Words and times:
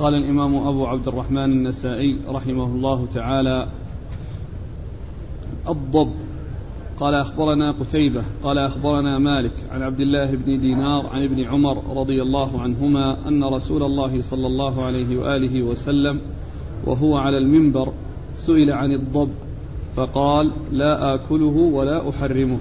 قال 0.00 0.14
الإمام 0.14 0.68
أبو 0.68 0.86
عبد 0.86 1.08
الرحمن 1.08 1.44
النسائي 1.44 2.18
رحمه 2.28 2.64
الله 2.64 3.06
تعالى 3.14 3.66
الضب. 5.68 6.12
قال 7.00 7.14
أخبرنا 7.14 7.70
قتيبة 7.70 8.22
قال 8.42 8.58
أخبرنا 8.58 9.18
مالك 9.18 9.52
عن 9.72 9.82
عبد 9.82 10.00
الله 10.00 10.30
بن 10.30 10.60
دينار 10.60 11.06
عن 11.06 11.24
ابن 11.24 11.44
عمر 11.44 11.96
رضي 11.96 12.22
الله 12.22 12.62
عنهما 12.62 13.28
أن 13.28 13.44
رسول 13.44 13.82
الله 13.82 14.22
صلى 14.22 14.46
الله 14.46 14.84
عليه 14.84 15.18
وآله 15.18 15.62
وسلم 15.62 16.20
وهو 16.86 17.16
على 17.16 17.38
المنبر 17.38 17.92
سئل 18.34 18.72
عن 18.72 18.92
الضب 18.92 19.30
فقال 19.96 20.52
لا 20.70 21.14
آكله 21.14 21.56
ولا 21.72 22.10
أحرمه. 22.10 22.58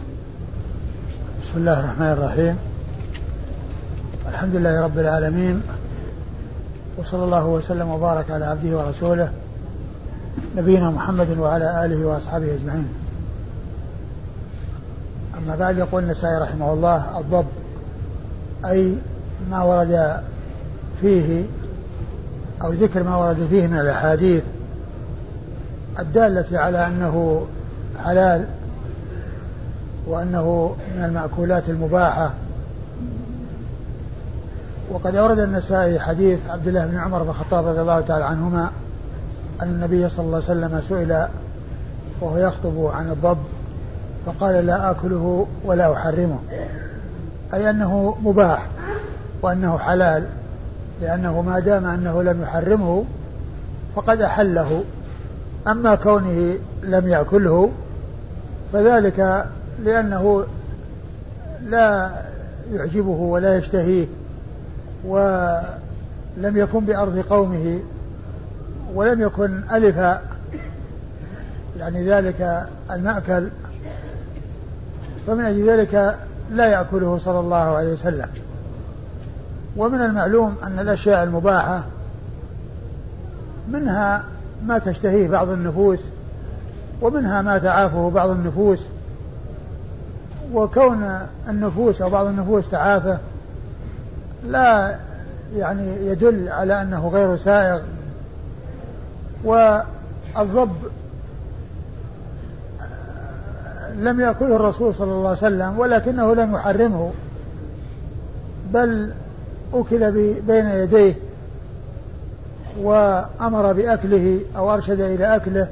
بسم 1.43 1.57
الله 1.57 1.79
الرحمن 1.79 2.11
الرحيم. 2.11 2.55
الحمد 4.27 4.55
لله 4.55 4.83
رب 4.83 4.97
العالمين 4.99 5.61
وصلى 6.99 7.23
الله 7.23 7.45
وسلم 7.45 7.89
وبارك 7.89 8.31
على 8.31 8.45
عبده 8.45 8.77
ورسوله 8.77 9.31
نبينا 10.55 10.89
محمد 10.89 11.37
وعلى 11.37 11.85
آله 11.85 12.05
وأصحابه 12.05 12.53
أجمعين. 12.53 12.87
أما 15.37 15.55
بعد 15.55 15.77
يقول 15.77 16.03
النسائي 16.03 16.37
رحمه 16.37 16.73
الله 16.73 17.19
الضب 17.19 17.45
أي 18.65 18.97
ما 19.51 19.63
ورد 19.63 20.21
فيه 21.01 21.43
أو 22.61 22.71
ذكر 22.71 23.03
ما 23.03 23.15
ورد 23.15 23.47
فيه 23.49 23.67
من 23.67 23.79
الأحاديث 23.79 24.43
الدالة 25.99 26.59
على 26.59 26.87
أنه 26.87 27.45
حلال 28.03 28.45
وأنه 30.07 30.75
من 30.97 31.03
المأكولات 31.03 31.69
المباحة 31.69 32.33
وقد 34.91 35.15
أورد 35.15 35.39
النسائي 35.39 35.99
حديث 35.99 36.39
عبد 36.49 36.67
الله 36.67 36.85
بن 36.85 36.97
عمر 36.97 37.23
بن 37.23 37.29
الخطاب 37.29 37.67
رضي 37.67 37.81
الله 37.81 38.01
تعالى 38.01 38.25
عنهما 38.25 38.69
أن 39.61 39.67
النبي 39.67 40.09
صلى 40.09 40.25
الله 40.25 40.35
عليه 40.49 40.59
وسلم 40.59 40.81
سئل 40.89 41.27
وهو 42.21 42.37
يخطب 42.37 42.85
عن 42.85 43.11
الضب 43.11 43.37
فقال 44.25 44.65
لا 44.65 44.91
آكله 44.91 45.47
ولا 45.65 45.93
أحرمه 45.93 46.39
أي 47.53 47.69
أنه 47.69 48.17
مباح 48.23 48.67
وأنه 49.41 49.77
حلال 49.77 50.23
لأنه 51.01 51.41
ما 51.41 51.59
دام 51.59 51.85
أنه 51.85 52.23
لم 52.23 52.41
يحرمه 52.41 53.05
فقد 53.95 54.21
أحله 54.21 54.83
أما 55.67 55.95
كونه 55.95 56.55
لم 56.83 57.07
يأكله 57.07 57.71
فذلك 58.73 59.45
لأنه 59.83 60.45
لا 61.65 62.11
يعجبه 62.71 63.09
ولا 63.09 63.57
يشتهيه. 63.57 64.07
ولم 65.05 66.57
يكن 66.57 66.79
بأرض 66.79 67.19
قومه 67.19 67.79
ولم 68.93 69.21
يكن 69.21 69.61
ألف 69.71 69.97
يعني 71.79 72.09
ذلك 72.09 72.67
المأكل 72.91 73.49
فمن 75.27 75.45
أجل 75.45 75.69
ذلك 75.69 76.19
لا 76.51 76.65
يأكله 76.65 77.17
صلى 77.17 77.39
الله 77.39 77.55
عليه 77.55 77.93
وسلم. 77.93 78.27
ومن 79.77 80.01
المعلوم 80.01 80.55
أن 80.63 80.79
الأشياء 80.79 81.23
المباحة 81.23 81.83
منها 83.71 84.23
ما 84.65 84.77
تشتهيه 84.77 85.27
بعض 85.27 85.49
النفوس 85.49 85.99
ومنها 87.01 87.41
ما 87.41 87.57
تعافه 87.57 88.09
بعض 88.09 88.29
النفوس 88.29 88.85
وكون 90.53 91.19
النفوس 91.49 92.01
أو 92.01 92.09
بعض 92.09 92.25
النفوس 92.25 92.69
تعافه 92.69 93.19
لا 94.47 94.95
يعني 95.55 96.07
يدل 96.07 96.49
على 96.49 96.81
أنه 96.81 97.07
غير 97.07 97.35
سائغ. 97.35 97.81
والضب 99.43 100.71
لم 103.99 104.19
يأكله 104.21 104.55
الرسول 104.55 104.95
صلى 104.95 105.11
الله 105.11 105.27
عليه 105.27 105.37
وسلم 105.37 105.79
ولكنه 105.79 106.35
لم 106.35 106.55
يحرمه 106.55 107.11
بل 108.73 109.13
أكل 109.73 110.11
بين 110.41 110.67
يديه 110.67 111.13
وأمر 112.81 113.73
بأكله 113.73 114.39
أو 114.57 114.73
أرشد 114.73 114.99
إلى 114.99 115.35
أكله 115.35 115.67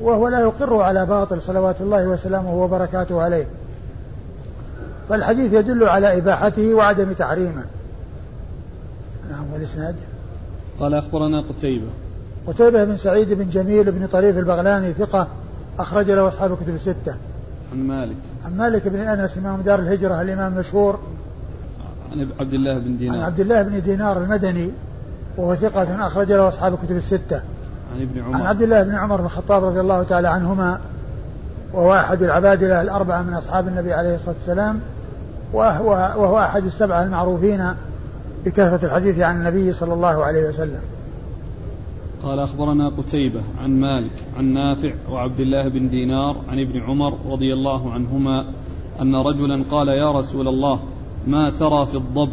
وهو 0.00 0.28
لا 0.28 0.40
يقر 0.40 0.82
على 0.82 1.06
باطل 1.06 1.42
صلوات 1.42 1.80
الله 1.80 2.08
وسلامه 2.08 2.54
وبركاته 2.54 3.22
عليه. 3.22 3.46
فالحديث 5.08 5.52
يدل 5.52 5.84
على 5.84 6.18
إباحته 6.18 6.74
وعدم 6.74 7.12
تحريمه. 7.12 7.64
نعم 9.30 9.52
والإسناد؟ 9.52 9.94
قال 10.80 10.94
أخبرنا 10.94 11.40
قتيبة. 11.40 11.86
قتيبة 12.46 12.84
بن 12.84 12.96
سعيد 12.96 13.32
بن 13.32 13.48
جميل 13.48 13.92
بن 13.92 14.06
طريف 14.06 14.38
البغلاني 14.38 14.92
ثقة 14.92 15.28
أخرج 15.78 16.10
له 16.10 16.28
أصحاب 16.28 16.52
الكتب 16.52 16.74
الستة. 16.74 17.14
عن 17.72 17.86
مالك. 17.86 18.16
عن 18.44 18.56
مالك 18.56 18.88
بن 18.88 19.00
أنس 19.00 19.38
إمام 19.38 19.60
دار 19.60 19.78
الهجرة 19.78 20.22
الإمام 20.22 20.52
المشهور 20.52 20.98
عن 22.12 22.28
عبد 22.40 22.54
الله 22.54 22.78
بن 22.78 22.96
دينار. 22.96 23.18
عن 23.18 23.24
عبد 23.24 23.40
الله 23.40 23.62
بن 23.62 23.82
دينار 23.82 24.18
المدني 24.18 24.70
وهو 25.36 25.54
ثقة 25.54 26.06
أخرج 26.06 26.32
له 26.32 26.48
أصحاب 26.48 26.74
الكتب 26.74 26.96
الستة. 26.96 27.42
عن 27.94 28.02
ابن 28.02 28.22
عمر. 28.22 28.34
عن 28.34 28.42
عبد 28.42 28.62
الله 28.62 28.82
بن 28.82 28.94
عمر 28.94 29.16
بن 29.16 29.24
الخطاب 29.24 29.64
رضي 29.64 29.80
الله 29.80 30.02
تعالى 30.02 30.28
عنهما 30.28 30.80
وهو 31.72 31.94
أحد 31.94 32.22
العبادلة 32.22 32.82
الأربعة 32.82 33.22
من 33.22 33.34
أصحاب 33.34 33.68
النبي 33.68 33.92
عليه 33.92 34.14
الصلاة 34.14 34.34
والسلام. 34.34 34.80
وهو, 35.54 35.90
وهو 35.90 36.38
أحد 36.38 36.64
السبعة 36.64 37.04
المعروفين 37.04 37.74
بكثرة 38.44 38.86
الحديث 38.86 39.18
عن 39.18 39.36
النبي 39.36 39.72
صلى 39.72 39.94
الله 39.94 40.24
عليه 40.24 40.48
وسلم. 40.48 40.80
قال 42.22 42.38
أخبرنا 42.38 42.88
قتيبة 42.88 43.40
عن 43.62 43.80
مالك 43.80 44.12
عن 44.38 44.44
نافع 44.44 44.92
وعبد 45.10 45.40
الله 45.40 45.68
بن 45.68 45.88
دينار 45.88 46.36
عن 46.48 46.60
ابن 46.60 46.82
عمر 46.82 47.14
رضي 47.30 47.52
الله 47.52 47.92
عنهما 47.92 48.44
أن 49.00 49.14
رجلا 49.14 49.64
قال 49.70 49.88
يا 49.88 50.12
رسول 50.12 50.48
الله 50.48 50.80
ما 51.26 51.50
ترى 51.50 51.86
في 51.86 51.94
الضب؟ 51.94 52.30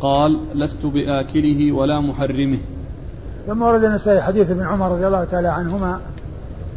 قال 0.00 0.40
لست 0.54 0.86
بآكله 0.86 1.72
ولا 1.72 2.00
محرمه. 2.00 2.58
ثم 3.46 3.62
ورد 3.62 3.84
النسائي 3.84 4.22
حديث 4.22 4.50
ابن 4.50 4.62
عمر 4.62 4.92
رضي 4.92 5.06
الله 5.06 5.24
تعالى 5.24 5.48
عنهما 5.48 6.00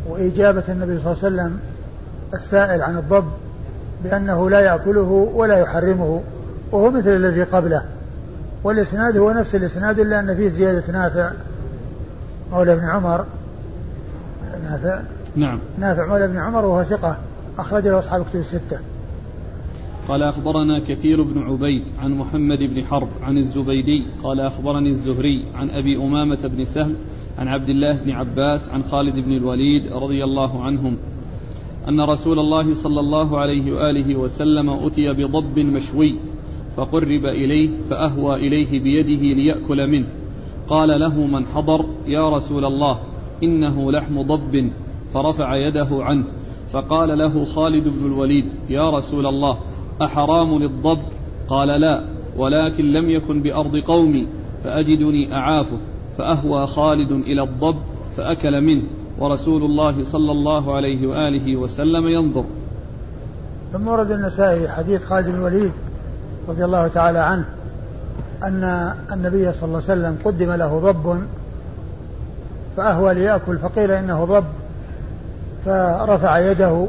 وإجابة 0.10 0.64
النبي 0.70 1.00
صلى 1.00 1.12
الله 1.12 1.24
عليه 1.24 1.36
وسلم 1.36 1.60
السائل 2.34 2.82
عن 2.82 2.98
الضب. 2.98 3.26
بأنه 4.04 4.50
لا 4.50 4.60
يأكله 4.60 5.32
ولا 5.34 5.60
يحرمه 5.60 6.22
وهو 6.72 6.92
مثل 6.92 7.10
الذي 7.10 7.44
قبله. 7.44 7.84
والإسناد 8.64 9.18
هو 9.18 9.32
نفس 9.32 9.56
الإسناد 9.56 10.00
إلا 10.00 10.20
أن 10.20 10.36
فيه 10.36 10.50
زيادة 10.50 10.92
نافع. 10.92 11.32
مولى 12.52 12.74
ابن 12.74 12.86
عمر. 12.86 13.26
نافع. 14.64 15.02
نعم. 15.36 15.60
نافع 15.78 16.06
مولى 16.06 16.26
ابن 16.26 16.38
عمر 16.38 16.66
وهو 16.66 16.84
ثقة. 16.84 17.18
أخرج 17.58 17.88
له 17.88 18.00
أصحاب 18.00 18.26
كتب 18.26 18.40
الستة. 18.40 18.80
قال 20.08 20.24
أخبرنا 20.24 20.80
كثير 20.88 21.24
بن 21.24 21.42
عبيد 21.42 21.84
عن 22.04 22.12
محمد 22.12 22.60
بن 22.60 22.84
حرب 22.84 23.08
عن 23.24 23.38
الزبيدي. 23.38 24.06
قال 24.24 24.40
أخبرني 24.40 24.90
الزهري 24.90 25.46
عن 25.56 25.70
أبي 25.70 25.98
أمامة 25.98 26.40
بن 26.44 26.66
سهل 26.66 26.96
عن 27.40 27.48
عبد 27.48 27.70
الله 27.70 27.98
بن 28.06 28.12
عباس 28.12 28.70
عن 28.70 28.84
خالد 28.84 29.16
بن 29.16 29.32
الوليد 29.32 29.94
رضي 29.94 30.24
الله 30.24 30.64
عنهم 30.64 30.98
أن 31.90 32.02
رسول 32.02 32.40
الله 32.40 32.74
صلى 32.74 33.00
الله 33.00 33.38
عليه 33.38 33.74
وآله 33.74 34.16
وسلم 34.16 34.70
أتي 34.70 35.14
بضب 35.14 35.60
مشوي 35.60 36.16
فقرب 36.78 37.26
إليه 37.26 37.70
فأهوى 37.90 38.36
إليه 38.36 38.80
بيده 38.80 39.22
ليأكل 39.22 39.88
منه. 39.88 40.08
قال 40.68 41.00
له 41.00 41.28
من 41.28 41.46
حضر 41.46 41.86
يا 42.08 42.30
رسول 42.30 42.66
الله 42.66 43.00
إنه 43.44 43.92
لحم 43.92 44.22
ضب 44.22 44.72
فرفع 45.14 45.56
يده 45.56 45.88
عنه. 45.92 46.24
فقال 46.70 47.18
له 47.18 47.46
خالد 47.46 47.88
بن 47.88 48.06
الوليد 48.06 48.46
يا 48.70 48.90
رسول 48.90 49.26
الله 49.26 49.58
أحرام 50.02 50.60
للضب؟ 50.60 51.00
قال 51.50 51.82
لا 51.82 52.06
ولكن 52.38 52.92
لم 52.92 53.10
يكن 53.10 53.42
بأرض 53.42 53.78
قومي 53.78 54.28
فأجدني 54.64 55.34
أعافه. 55.34 55.78
فأهوى 56.18 56.68
خالد 56.68 57.12
إلى 57.12 57.44
الضب 57.44 57.76
فأكل 58.18 58.62
منه. 58.62 58.84
ورسول 59.20 59.64
الله 59.64 60.04
صلى 60.04 60.32
الله 60.32 60.76
عليه 60.76 61.08
وآله 61.08 61.56
وسلم 61.56 62.08
ينظر. 62.08 62.44
ثم 63.74 63.88
ورد 63.88 64.12
النسائي 64.12 64.70
حديث 64.70 65.04
خالد 65.04 65.28
بن 65.28 65.36
الوليد 65.36 65.72
رضي 66.50 66.66
الله 66.66 66.88
تعالى 66.88 67.20
عنه 67.20 67.46
أن 68.44 68.94
النبي 69.12 69.52
صلى 69.52 69.64
الله 69.64 69.82
عليه 69.90 69.94
وسلم 69.94 70.18
قدم 70.26 70.52
له 70.52 70.80
ضب 70.80 71.22
فأهوى 72.78 73.14
ليأكل 73.14 73.58
فقيل 73.58 73.92
إنه 73.92 74.26
ضب 74.26 74.46
فرفع 75.66 76.38
يده 76.38 76.88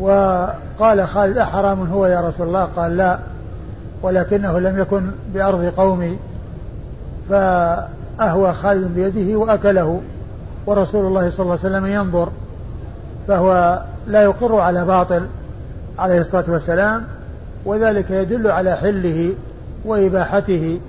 وقال 0.00 1.08
خالد 1.08 1.38
أحرام 1.38 1.90
هو 1.90 2.06
يا 2.06 2.20
رسول 2.20 2.46
الله؟ 2.46 2.64
قال 2.64 2.96
لا 2.96 3.18
ولكنه 4.02 4.58
لم 4.58 4.78
يكن 4.78 5.10
بأرض 5.34 5.64
قومي 5.76 6.18
فأهوى 7.28 8.52
خالد 8.52 8.94
بيده 8.94 9.36
وأكله. 9.38 10.00
ورسول 10.66 11.06
الله 11.06 11.30
صلى 11.30 11.44
الله 11.44 11.58
عليه 11.64 11.76
وسلم 11.76 11.86
ينظر 11.86 12.28
فهو 13.28 13.82
لا 14.06 14.22
يقر 14.22 14.60
على 14.60 14.84
باطل 14.84 15.26
عليه 15.98 16.20
الصلاة 16.20 16.44
والسلام 16.48 17.04
وذلك 17.64 18.10
يدل 18.10 18.50
على 18.50 18.76
حله 18.76 19.34
وإباحته 19.84 20.80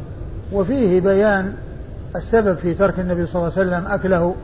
وفيه 0.53 1.01
بيان 1.01 1.53
السبب 2.15 2.57
في 2.57 2.73
ترك 2.73 2.99
النبي 2.99 3.25
صلى 3.25 3.41
الله 3.41 3.53
عليه 3.57 3.69
وسلم 3.69 3.91
أكله 3.91 4.35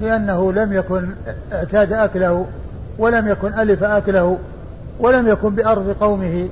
لأنه 0.00 0.52
لم 0.52 0.72
يكن 0.72 1.08
اعتاد 1.52 1.92
أكله 1.92 2.46
ولم 2.98 3.28
يكن 3.28 3.54
ألف 3.54 3.84
أكله 3.84 4.38
ولم 5.00 5.28
يكن 5.28 5.54
بأرض 5.54 5.96
قومه 6.00 6.48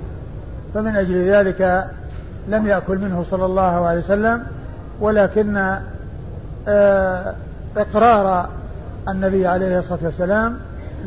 فمن 0.74 0.96
أجل 0.96 1.16
ذلك 1.16 1.86
لم 2.48 2.66
يأكل 2.66 2.98
منه 2.98 3.24
صلى 3.30 3.46
الله 3.46 3.86
عليه 3.86 3.98
وسلم 3.98 4.42
ولكن 5.00 5.76
آه، 6.68 7.34
إقرار 7.76 8.48
النبي 9.08 9.46
عليه 9.46 9.78
الصلاة 9.78 9.98
والسلام 10.02 10.56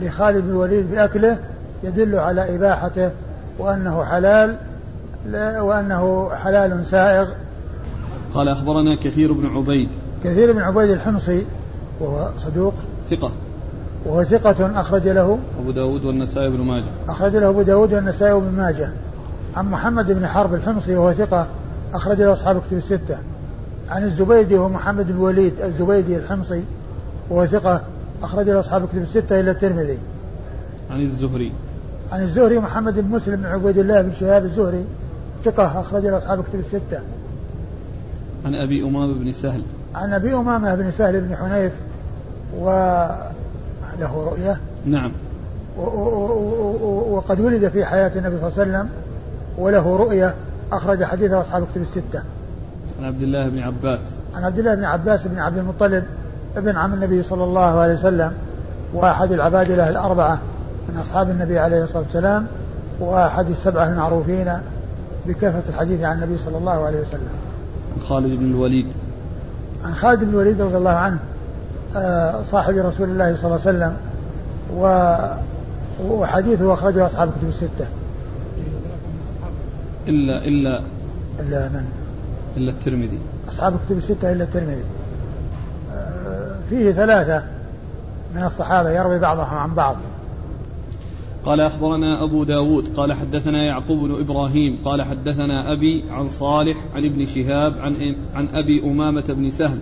لخالد 0.01 0.43
بن 0.43 0.49
الوليد 0.49 0.91
بأكله 0.91 1.37
يدل 1.83 2.15
على 2.15 2.55
إباحته 2.55 3.11
وأنه 3.59 4.03
حلال 4.03 4.55
وأنه 5.61 6.29
حلال 6.29 6.85
سائغ. 6.85 7.27
قال 8.33 8.47
أخبرنا 8.47 8.95
كثير 9.03 9.33
بن 9.33 9.45
عبيد. 9.55 9.89
كثير 10.23 10.53
بن 10.53 10.61
عبيد 10.61 10.89
الحمصي 10.89 11.45
وهو 11.99 12.29
صدوق. 12.37 12.73
ثقة. 13.09 13.31
وهو 14.05 14.23
ثقة 14.23 14.79
أخرج 14.81 15.07
له. 15.07 15.39
أبو 15.61 15.71
داود 15.71 16.05
والنسائي 16.05 16.49
بن 16.49 16.61
ماجه. 16.61 16.85
أخرج 17.09 17.35
له 17.35 17.49
أبو 17.49 17.61
داود 17.61 17.93
والنسائي 17.93 18.39
بن 18.39 18.51
ماجه. 18.57 18.89
عن 19.57 19.71
محمد 19.71 20.11
بن 20.11 20.27
حرب 20.27 20.53
الحمصي 20.53 20.95
وهو 20.95 21.13
ثقة 21.13 21.47
أخرج 21.93 22.21
له 22.21 22.33
أصحاب 22.33 22.61
كتب 22.67 22.77
الستة. 22.77 23.17
عن 23.89 24.03
الزبيدي 24.03 24.57
وهو 24.57 24.69
محمد 24.69 25.07
بن 25.07 25.13
الوليد 25.13 25.61
الزبيدي 25.61 26.17
الحمصي 26.17 26.63
وهو 27.29 27.45
ثقة 27.45 27.81
أخرج 28.23 28.49
له 28.49 28.59
أصحاب 28.59 28.87
كتب 28.87 29.01
الستة 29.01 29.39
إلى 29.39 29.51
الترمذي. 29.51 29.97
عن 30.89 31.01
الزهري. 31.01 31.51
عن 32.11 32.21
الزهري 32.21 32.59
محمد 32.59 32.99
بن 32.99 33.09
مسلم 33.09 33.35
بن 33.35 33.45
عبيد 33.45 33.77
الله 33.77 34.01
بن 34.01 34.11
شهاب 34.13 34.45
الزهري 34.45 34.85
ثقة 35.45 35.79
أخرج 35.79 36.05
له 36.05 36.17
أصحاب 36.17 36.43
كتب 36.43 36.59
الستة. 36.59 36.99
عن 38.45 38.55
أبي 38.55 38.83
أمامة 38.83 39.13
بن 39.13 39.31
سهل. 39.31 39.61
عن 39.95 40.13
أبي 40.13 40.33
أمامة 40.33 40.75
بن 40.75 40.91
سهل 40.91 41.21
بن 41.21 41.35
حنيف 41.35 41.71
وله 42.59 43.31
رؤية. 44.01 44.57
نعم. 44.85 45.11
وقد 47.11 47.39
ولد 47.39 47.69
في 47.69 47.85
حياة 47.85 48.11
النبي 48.15 48.37
صلى 48.37 48.47
الله 48.47 48.59
عليه 48.59 48.71
وسلم 48.71 48.89
وله 49.57 49.97
رؤية 49.97 50.33
أخرج 50.71 51.03
حديثه 51.03 51.41
أصحاب 51.41 51.67
كتب 51.71 51.81
الستة. 51.81 52.23
عن 52.99 53.05
عبد 53.05 53.21
الله 53.21 53.49
بن 53.49 53.59
عباس. 53.59 53.99
عن 54.35 54.43
عبد 54.43 54.59
الله 54.59 54.75
بن 54.75 54.83
عباس 54.83 55.27
بن 55.27 55.39
عبد 55.39 55.57
المطلب 55.57 56.03
ابن 56.57 56.77
عم 56.77 56.93
النبي 56.93 57.23
صلى 57.23 57.43
الله 57.43 57.79
عليه 57.79 57.93
وسلم 57.93 58.33
وأحد 58.93 59.31
العبادلة 59.31 59.89
الأربعة 59.89 60.39
من 60.89 60.97
أصحاب 60.97 61.29
النبي 61.29 61.59
عليه 61.59 61.83
الصلاة 61.83 62.03
والسلام 62.03 62.47
وأحد 62.99 63.49
السبعة 63.49 63.89
المعروفين 63.89 64.53
بكثرة 65.27 65.63
الحديث 65.69 66.03
عن 66.03 66.15
النبي 66.15 66.37
صلى 66.37 66.57
الله 66.57 66.85
عليه 66.85 67.01
وسلم. 67.01 67.29
عن 67.95 68.01
خالد 68.01 68.39
بن 68.39 68.45
الوليد. 68.45 68.87
عن 69.83 69.93
خالد 69.93 70.23
بن 70.23 70.29
الوليد 70.29 70.61
رضي 70.61 70.77
الله 70.77 70.91
عنه 70.91 71.19
آه، 71.95 72.43
صاحب 72.43 72.77
رسول 72.77 73.09
الله 73.09 73.35
صلى 73.35 73.45
الله 73.45 73.59
عليه 73.65 73.77
وسلم 73.77 73.97
وحديثه 76.09 76.73
أخرجه 76.73 77.05
أصحاب 77.05 77.27
الكتب 77.27 77.49
الستة. 77.49 77.87
إلا 80.07 80.45
إلا 80.45 80.81
إلا 81.39 81.69
من؟ 81.69 81.85
إلا 82.57 82.71
الترمذي. 82.71 83.19
أصحاب 83.49 83.73
الكتب 83.73 83.97
الستة 83.97 84.31
إلا 84.31 84.43
الترمذي. 84.43 84.83
آه، 85.93 86.55
فيه 86.69 86.91
ثلاثة 86.91 87.43
من 88.35 88.43
الصحابة 88.43 88.89
يروي 88.89 89.19
بعضهم 89.19 89.57
عن 89.57 89.73
بعض. 89.75 89.95
قال 91.45 91.61
أخبرنا 91.61 92.23
أبو 92.23 92.43
داود 92.43 92.87
قال 92.97 93.13
حدثنا 93.13 93.63
يعقوب 93.63 93.99
بن 93.99 94.19
إبراهيم 94.19 94.77
قال 94.85 95.01
حدثنا 95.01 95.73
أبي 95.73 96.03
عن 96.09 96.29
صالح 96.29 96.77
عن 96.95 97.05
ابن 97.05 97.25
شهاب 97.25 97.73
عن, 97.79 98.15
عن 98.33 98.47
أبي 98.47 98.83
أمامة 98.83 99.25
بن 99.29 99.49
سهل 99.49 99.79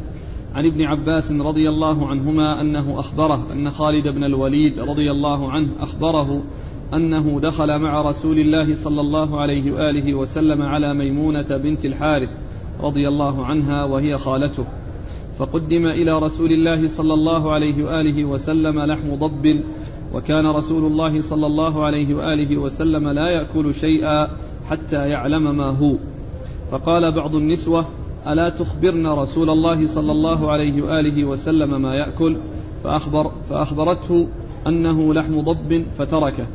عن 0.55 0.65
ابن 0.65 0.83
عباس 0.85 1.31
رضي 1.31 1.69
الله 1.69 2.07
عنهما 2.07 2.61
أنه 2.61 2.99
أخبره 2.99 3.51
أن 3.51 3.69
خالد 3.69 4.07
بن 4.07 4.23
الوليد 4.23 4.79
رضي 4.79 5.11
الله 5.11 5.51
عنه 5.51 5.69
أخبره 5.79 6.43
أنه 6.93 7.39
دخل 7.39 7.79
مع 7.79 8.01
رسول 8.01 8.39
الله 8.39 8.75
صلى 8.75 9.01
الله 9.01 9.41
عليه 9.41 9.71
وآله 9.71 10.13
وسلم 10.13 10.61
على 10.61 10.93
ميمونة 10.93 11.57
بنت 11.57 11.85
الحارث 11.85 12.39
رضي 12.81 13.07
الله 13.07 13.45
عنها 13.45 13.83
وهي 13.83 14.17
خالته. 14.17 14.65
فقدم 15.37 15.85
إلى 15.85 16.19
رسول 16.19 16.51
الله 16.51 16.87
صلى 16.87 17.13
الله 17.13 17.51
عليه 17.51 17.85
وآله 17.85 18.25
وسلم 18.25 18.79
لحم 18.79 19.15
ضب 19.15 19.59
وكان 20.15 20.47
رسول 20.47 20.91
الله 20.91 21.21
صلى 21.21 21.45
الله 21.45 21.85
عليه 21.85 22.15
وآله 22.15 22.57
وسلم 22.57 23.09
لا 23.09 23.29
يأكل 23.29 23.73
شيئا 23.73 24.27
حتى 24.69 25.09
يعلم 25.09 25.57
ما 25.57 25.69
هو. 25.69 25.93
فقال 26.71 27.15
بعض 27.15 27.35
النسوة 27.35 27.85
ألا 28.27 28.49
تخبرن 28.49 29.07
رسول 29.07 29.49
الله 29.49 29.87
صلى 29.87 30.11
الله 30.11 30.51
عليه 30.51 30.81
وآله 30.81 31.25
وسلم 31.25 31.81
ما 31.81 31.95
يأكل؟ 31.95 32.37
فأخبر 32.83 33.31
فأخبرته 33.49 34.27
أنه 34.67 35.13
لحم 35.13 35.41
ضب 35.41 35.85
فتركه. 35.97 36.45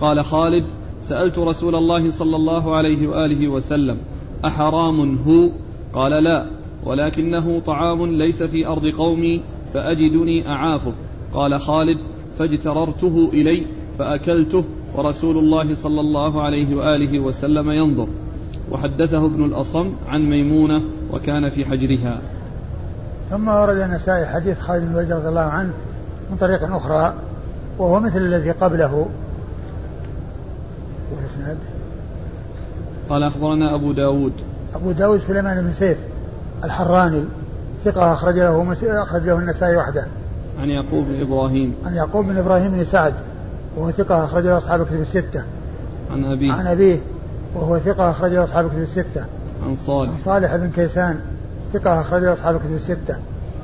قال 0.00 0.24
خالد 0.24 0.64
سألت 1.02 1.38
رسول 1.38 1.74
الله 1.74 2.10
صلى 2.10 2.36
الله 2.36 2.74
عليه 2.74 3.06
وآله 3.08 3.48
وسلم 3.48 3.98
أحرام 4.44 5.18
هو؟ 5.28 5.48
قال 5.92 6.24
لا 6.24 6.46
ولكنه 6.84 7.60
طعام 7.60 8.06
ليس 8.06 8.42
في 8.42 8.66
أرض 8.66 8.86
قومي 8.86 9.42
فأجدني 9.74 10.48
أعافه. 10.48 10.92
قال 11.34 11.60
خالد 11.60 11.98
فاجتررته 12.38 13.30
إلي 13.32 13.66
فأكلته 13.98 14.64
ورسول 14.94 15.38
الله 15.38 15.74
صلى 15.74 16.00
الله 16.00 16.42
عليه 16.42 16.76
وآله 16.76 17.20
وسلم 17.20 17.70
ينظر. 17.70 18.08
وحدثه 18.70 19.26
ابن 19.26 19.44
الأصم 19.44 19.92
عن 20.08 20.20
ميمونة 20.20 20.82
وكان 21.12 21.48
في 21.48 21.64
حجرها. 21.64 22.20
ثم 23.30 23.48
ورد 23.48 23.76
النسائي 23.76 24.26
حديث 24.26 24.58
خالد 24.58 24.82
بن 24.82 24.90
الوليد 24.90 25.12
رضي 25.12 25.28
الله 25.28 25.40
عنه 25.40 25.72
من 26.30 26.36
طريق 26.36 26.74
أخرى 26.74 27.14
وهو 27.78 28.00
مثل 28.00 28.18
الذي 28.18 28.50
قبله. 28.50 29.08
والإسناد 31.12 31.58
قال 33.08 33.22
أخبرنا 33.22 33.74
أبو 33.74 33.92
داود. 33.92 34.32
أبو 34.74 34.92
داود 34.92 35.20
سليمان 35.20 35.62
بن 35.62 35.72
سيف 35.72 35.98
الحراني 36.64 37.24
ثقة 37.84 38.12
أخرج 38.12 38.34
له 38.38 38.72
أخرج 39.02 39.22
له 39.22 39.38
النسائي 39.38 39.76
وحده. 39.76 40.06
عن 40.60 40.70
يعقوب 40.70 41.04
بن 41.08 41.20
إبراهيم. 41.20 41.74
عن 41.86 41.94
يعقوب 41.94 42.26
بن 42.26 42.36
إبراهيم 42.36 42.70
بن 42.70 42.84
سعد 42.84 43.14
وهو 43.76 43.90
ثقة 43.90 44.24
أخرج 44.24 44.46
له 44.46 44.58
أصحاب 44.58 44.80
الكتب 44.80 45.00
الستة. 45.00 45.44
عن 46.12 46.24
أبيه. 46.24 46.52
عن 46.52 46.66
أبيه 46.66 46.98
وهو 47.54 47.78
ثقة 47.78 48.10
أخرج 48.10 48.32
له 48.32 48.44
أصحاب 48.44 48.64
الكتب 48.64 48.82
الستة. 48.82 49.24
عن 49.66 49.76
صالح. 49.76 50.10
عن 50.10 50.18
صالح 50.24 50.56
بن 50.56 50.70
كيسان 50.70 51.20
ثقة 51.72 52.00
أخرج 52.00 52.22
له 52.22 52.32
أصحاب 52.32 52.54
الكتب 52.54 52.74
الستة. 52.74 53.16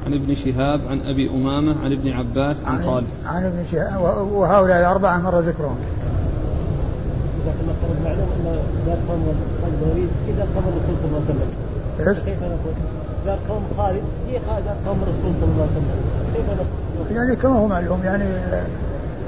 عن 0.07 0.15
ابن 0.15 0.35
شهاب 0.35 0.81
عن 0.91 1.01
أبي 1.01 1.31
أمامة 1.31 1.75
عن 1.85 1.93
ابن 1.93 2.13
عباس 2.13 2.57
عن, 2.65 2.75
عن 2.75 2.83
خالد 2.83 3.07
عن 3.27 3.45
ابن 3.45 3.65
شهاب 3.73 4.01
وهؤلاء 4.33 4.81
الأربعة 4.81 5.19
مر 5.19 5.41
ذكرهم. 5.41 5.77
دار 8.87 8.97
قوم 9.09 9.35
قام 10.55 10.65
الرسول 10.69 10.97
صلى 11.03 11.09
الله 11.09 11.23
عليه 11.29 11.31
وسلم 11.31 11.51
إيش؟ 12.09 12.19
كيف 12.19 12.43
نقول؟ 12.43 12.75
دار 13.27 13.39
قوم 13.49 13.63
خالد 13.77 14.03
هي 14.29 14.39
دار 14.39 14.77
قوم 14.87 15.03
الرسول 15.03 15.33
صلى 15.41 15.51
الله 15.53 15.63
عليه 15.63 15.73
وسلم 15.73 15.89
كيف 16.35 16.45
نقول؟ 16.45 17.17
يعني 17.17 17.37
كما 17.37 17.59
هو 17.59 17.67
معلوم 17.67 18.01
يعني 18.05 18.25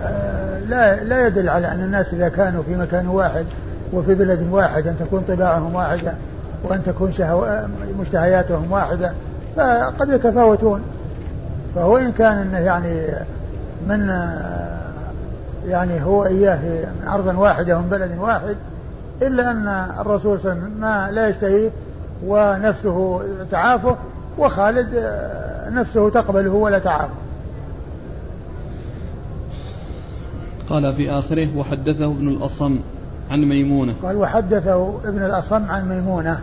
آه 0.04 0.58
لا 0.58 1.04
لا 1.04 1.26
يدل 1.26 1.48
على 1.48 1.72
أن 1.72 1.80
الناس 1.80 2.14
إذا 2.14 2.28
كانوا 2.28 2.62
في 2.62 2.76
مكان 2.76 3.08
واحد 3.08 3.46
وفي 3.92 4.14
بلد 4.14 4.46
واحد 4.50 4.86
أن 4.86 4.96
تكون 4.98 5.22
طباعهم 5.28 5.74
واحدة 5.74 6.12
وأن 6.64 6.82
تكون 6.84 7.12
شهو... 7.12 7.64
مشتهياتهم 8.00 8.72
واحدة 8.72 9.12
فقد 9.56 10.08
يتفاوتون 10.08 10.80
فهو 11.74 11.98
إن 11.98 12.12
كان 12.12 12.36
إنه 12.38 12.58
يعني 12.58 13.06
من 13.88 14.10
يعني 15.68 16.04
هو 16.04 16.24
إياه 16.24 16.58
من 17.02 17.08
أرض 17.08 17.38
واحدة 17.38 17.78
ومن 17.78 17.88
بلد 17.88 18.18
واحد 18.18 18.56
إلا 19.22 19.50
أن 19.50 19.68
الرسول 20.00 20.40
صلى 20.40 20.52
الله 20.52 20.62
عليه 20.62 20.70
وسلم 20.70 20.80
ما 20.80 21.10
لا 21.12 21.28
يشتهيه 21.28 21.70
ونفسه 22.26 23.22
تعافه 23.50 23.96
وخالد 24.38 25.18
نفسه 25.72 26.10
تقبله 26.10 26.50
ولا 26.50 26.78
تعافه. 26.78 27.14
قال 30.70 30.92
في 30.92 31.10
آخره 31.10 31.56
وحدثه 31.56 32.06
ابن 32.06 32.28
الأصم 32.28 32.78
عن 33.30 33.40
ميمونة. 33.40 33.94
قال 34.02 34.16
وحدثه 34.16 34.98
ابن 35.04 35.24
الأصم 35.24 35.70
عن 35.70 35.88
ميمونة. 35.88 36.38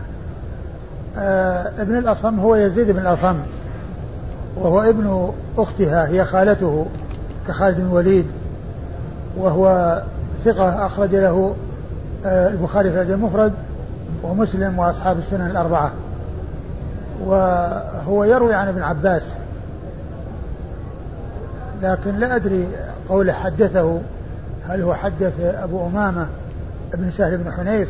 آه 1.16 1.72
ابن 1.78 1.98
الأصم 1.98 2.40
هو 2.40 2.56
يزيد 2.56 2.90
بن 2.90 2.98
الأصم 2.98 3.36
وهو 4.56 4.82
ابن 4.82 5.32
أختها 5.58 6.08
هي 6.08 6.24
خالته 6.24 6.86
كخالد 7.48 7.76
بن 7.76 7.86
الوليد. 7.86 8.26
وهو 9.36 10.02
ثقة 10.44 10.86
أخرج 10.86 11.14
له 11.14 11.54
آه 12.26 12.48
البخاري 12.48 12.90
في 12.90 12.94
الأدب 12.94 13.10
المفرد 13.10 13.52
ومسلم 14.22 14.78
وأصحاب 14.78 15.18
السنن 15.18 15.46
الأربعة. 15.46 15.90
وهو 17.24 18.24
يروي 18.24 18.54
عن 18.54 18.68
ابن 18.68 18.82
عباس 18.82 19.22
لكن 21.82 22.18
لا 22.18 22.36
أدري 22.36 22.68
قوله 23.08 23.32
حدثه 23.32 24.00
هل 24.68 24.82
هو 24.82 24.94
حدث 24.94 25.40
أبو 25.40 25.86
أمامة 25.86 26.26
ابن 26.94 27.10
سهل 27.10 27.36
بن 27.36 27.52
حنيف؟ 27.52 27.88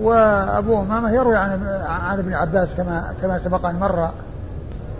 وأبو 0.00 0.80
أمامة 0.80 1.10
يروي 1.10 1.36
عن 1.36 1.66
عن 1.86 2.18
ابن 2.18 2.34
عباس 2.34 2.74
كما 2.74 3.12
كما 3.22 3.38
سبق 3.38 3.66
أن 3.66 3.74
مر. 3.74 4.10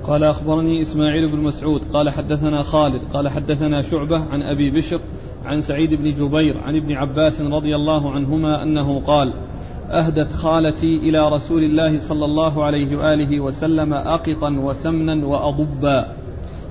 قال 0.06 0.25
أخبرني 0.25 0.82
إسماعيل 0.82 1.28
بن 1.28 1.38
مسعود 1.38 1.82
قال 1.92 2.11
حدثنا 2.11 2.62
خالد 2.62 3.02
قال 3.14 3.28
حدثنا 3.28 3.82
شعبة 3.82 4.18
عن 4.18 4.42
أبي 4.42 4.71
بشر 4.71 5.00
عن 5.44 5.61
سعيد 5.61 5.94
بن 5.94 6.11
جبير 6.11 6.56
عن 6.66 6.76
ابن 6.76 6.92
عباس 6.92 7.40
رضي 7.40 7.76
الله 7.76 8.11
عنهما 8.11 8.62
أنه 8.62 9.00
قال 9.00 9.32
أهدت 9.90 10.32
خالتي 10.32 10.97
إلى 10.97 11.28
رسول 11.28 11.64
الله 11.64 11.99
صلى 11.99 12.25
الله 12.25 12.64
عليه 12.64 12.97
وآله 12.97 13.40
وسلم 13.40 13.94
أقطا 13.94 14.50
وسمنا 14.50 15.26
وأضبا 15.26 16.06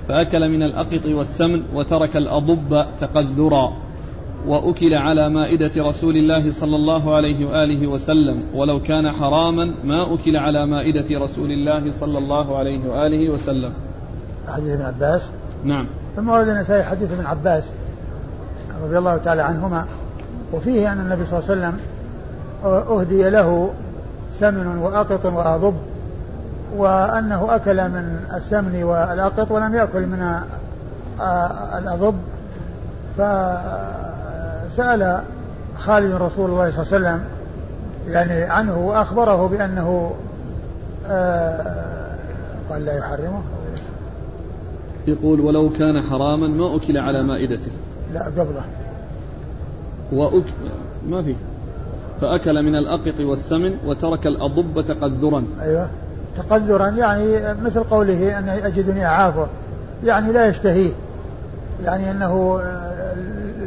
فأكل 0.07 0.49
من 0.49 0.63
الأقط 0.63 1.05
والسمن 1.05 1.63
وترك 1.73 2.17
الأضب 2.17 2.85
تقذرا 2.99 3.73
وأكل 4.47 4.93
على 4.93 5.29
مائدة 5.29 5.71
رسول 5.77 6.17
الله 6.17 6.51
صلى 6.51 6.75
الله 6.75 7.15
عليه 7.15 7.45
وآله 7.45 7.87
وسلم 7.87 8.43
ولو 8.53 8.79
كان 8.79 9.11
حراما 9.11 9.73
ما 9.83 10.13
أكل 10.13 10.37
على 10.37 10.65
مائدة 10.65 11.19
رسول 11.19 11.51
الله 11.51 11.91
صلى 11.91 12.17
الله 12.17 12.57
عليه 12.57 12.89
وآله 12.89 13.29
وسلم. 13.29 13.73
حديث 14.47 14.69
ابن 14.69 14.85
عباس؟ 14.85 15.29
نعم. 15.63 15.87
ثم 16.15 16.29
ورد 16.29 16.47
النسائي 16.47 16.83
حديث 16.83 17.11
ابن 17.11 17.25
عباس 17.25 17.71
رضي 18.83 18.97
الله 18.97 19.17
تعالى 19.17 19.41
عنهما 19.41 19.85
وفيه 20.53 20.93
أن 20.93 20.99
النبي 20.99 21.25
صلى 21.25 21.39
الله 21.39 21.49
عليه 21.49 21.59
وسلم 21.59 21.79
أهدي 22.65 23.29
له 23.29 23.69
سمن 24.39 24.77
وأقط 24.77 25.25
وأضب 25.25 25.75
وأنه 26.77 27.55
أكل 27.55 27.89
من 27.89 28.19
السمن 28.33 28.83
والأقط 28.83 29.51
ولم 29.51 29.75
يأكل 29.75 30.05
من 30.05 30.39
الأضب 31.77 32.15
فسأل 34.71 35.21
خالد 35.77 36.13
رسول 36.13 36.49
الله 36.49 36.71
صلى 36.71 36.97
الله 36.97 37.09
عليه 37.09 37.19
وسلم 37.19 37.23
يعني 38.07 38.43
عنه 38.43 38.77
وأخبره 38.77 39.47
بأنه 39.47 40.11
قال 42.69 42.85
لا 42.85 42.97
يحرمه. 42.97 43.41
يقول 45.07 45.41
ولو 45.41 45.69
كان 45.69 46.01
حراما 46.01 46.47
ما 46.47 46.75
أكل 46.75 46.97
على 46.97 47.23
مائدته. 47.23 47.71
لا 48.13 48.25
قبله 48.25 48.61
وأك... 50.11 50.43
ما 51.09 51.23
في. 51.23 51.35
فأكل 52.21 52.63
من 52.63 52.75
الأقط 52.75 53.19
والسمن 53.19 53.77
وترك 53.85 54.27
الأضب 54.27 54.81
تقذرا. 54.81 55.43
أيوه. 55.61 55.87
تقذرا 56.37 56.87
يعني 56.87 57.53
مثل 57.61 57.83
قوله 57.83 58.39
أن 58.39 58.49
أجدني 58.49 59.05
أعافه. 59.05 59.47
يعني 60.03 60.31
لا 60.31 60.47
يشتهيه. 60.47 60.91
يعني 61.83 62.11
أنه 62.11 62.59
آه، 62.63 62.90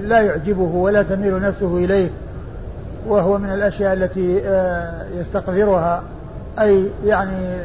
لا 0.05 0.21
يعجبه 0.21 0.63
ولا 0.63 1.03
تميل 1.03 1.41
نفسه 1.41 1.77
إليه 1.77 2.11
وهو 3.07 3.39
من 3.39 3.51
الأشياء 3.51 3.93
التي 3.93 4.41
آه، 4.45 5.05
يستقذرها 5.21 6.03
أي 6.61 6.87
يعني 7.05 7.57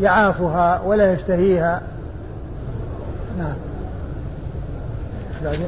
يعافها 0.00 0.82
ولا 0.86 1.12
يشتهيها. 1.12 1.82
نعم. 3.38 3.54
بعد؟ 5.44 5.58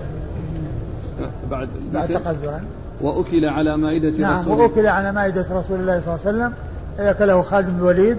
بعد 1.50 1.68
بعد 1.92 2.08
تقذرا 2.08 2.60
وأكل 3.00 3.44
على 3.44 3.76
مائدة 3.76 4.18
نعم 4.18 4.40
رسول 4.40 4.60
وأكل 4.60 4.86
على 4.86 5.12
مائدة 5.12 5.46
رسول 5.50 5.80
الله 5.80 6.00
صلى 6.00 6.14
الله 6.14 6.26
عليه 6.26 6.38
وسلم 6.38 6.52
أكله 6.98 7.42
خالد 7.42 7.68
بن 7.68 7.78
الوليد 7.78 8.18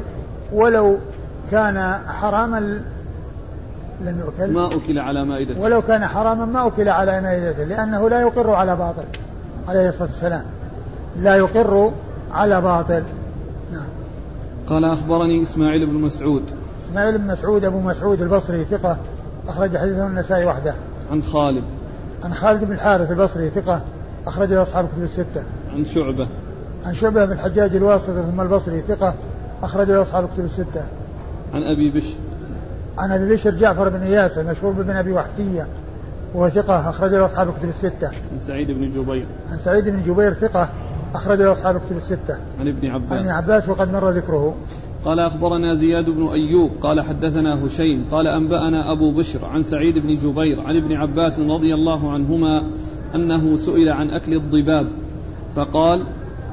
ولو 0.54 0.98
كان 1.52 2.00
حراما 2.08 2.82
لم 4.06 4.20
يؤكل 4.20 4.54
ما 4.54 4.68
أكل 4.68 5.00
على 5.00 5.26
مائدته 5.26 5.62
ولو 5.62 5.82
كان 5.82 6.06
حراما 6.06 6.46
ما 6.46 6.68
أكل 6.68 6.90
على 6.90 7.22
مائدته 7.22 7.64
لأنه 7.64 8.10
لا 8.10 8.22
يقر 8.22 8.50
على 8.50 8.76
باطل 8.76 9.04
عليه 9.68 9.90
الصلاة 9.90 10.10
والسلام 10.10 10.44
لا 11.16 11.36
يقر 11.36 11.92
على 12.32 12.62
باطل 12.62 13.04
نعم 13.74 13.88
قال 14.68 14.86
أخبرني 14.86 15.42
إسماعيل 15.42 15.86
بن 15.86 15.94
مسعود 15.94 16.44
إسماعيل 16.86 17.18
بن 17.18 17.28
مسعود 17.28 17.66
أبو 17.66 17.80
مسعود 17.80 18.22
البصري 18.22 18.66
ثقة 18.66 18.98
أخرج 19.48 19.78
حديثه 19.78 20.08
النسائي 20.08 20.46
وحده 20.46 20.74
عن 21.12 21.22
خالد 21.22 21.64
عن 22.24 22.34
خالد 22.34 22.64
بن 22.64 22.74
الحارث 22.74 23.12
البصري 23.12 23.50
ثقة 23.50 23.82
أخرج 24.28 24.54
له 24.54 24.62
أصحاب 24.62 24.88
كتب 24.88 25.04
الستة. 25.04 25.44
عن 25.74 25.86
شعبة. 25.86 26.28
عن 26.86 26.94
شعبة 26.94 27.26
بن 27.26 27.32
الحجاج 27.32 27.76
الواسطي 27.76 28.24
ثم 28.32 28.42
البصري 28.42 28.82
ثقة 28.82 29.14
أخرج 29.64 29.92
له 29.92 30.02
أصحاب 30.02 30.30
كتب 30.34 30.46
الستة. 30.46 30.84
عن 31.54 31.64
أبي 31.64 31.90
بشر. 31.90 32.18
عن 32.98 33.12
أبي 33.12 33.34
بشر 33.34 33.52
جعفر 33.52 33.90
بن 33.90 34.02
إياس 34.02 34.38
المشهور 34.38 34.74
بن 34.74 34.90
أبي 34.90 35.12
وحشية 35.12 35.68
وهو 36.34 36.50
ثقة 36.50 36.90
أخرج 36.90 37.12
له 37.12 37.26
أصحاب 37.26 37.54
كتب 37.54 37.70
الستة. 37.70 38.08
عن 38.32 38.38
سعيد 38.38 38.72
بن 38.72 38.92
جبير. 38.92 39.26
عن 39.50 39.58
سعيد 39.58 39.90
بن 39.90 40.02
جبير 40.02 40.34
ثقة 40.34 40.70
أخرج 41.14 41.42
له 41.42 41.52
أصحاب 41.52 41.82
كتب 41.88 41.98
الستة. 41.98 42.38
عن 42.60 42.68
ابن 42.68 42.88
عباس. 42.88 43.12
عن 43.12 43.18
ابن 43.18 43.30
عباس 43.30 43.70
وقد 43.70 43.94
مر 43.94 44.10
ذكره. 44.10 44.56
قال 45.06 45.20
أخبرنا 45.20 45.74
زياد 45.74 46.10
بن 46.10 46.28
أيوب 46.28 46.72
قال 46.82 47.02
حدثنا 47.02 47.66
هشيم 47.66 48.06
قال 48.12 48.28
أنبأنا 48.28 48.92
أبو 48.92 49.12
بشر 49.12 49.46
عن 49.46 49.64
سعيد 49.64 49.98
بن 49.98 50.14
جبير 50.14 50.62
عن 50.62 50.76
ابن 50.78 50.96
عباس 50.96 51.40
رضي 51.40 51.74
الله 51.74 52.12
عنهما 52.12 52.64
أنه 53.16 53.56
سئل 53.56 53.90
عن 53.90 54.10
أكل 54.10 54.34
الضباب 54.34 54.88
فقال 55.56 56.04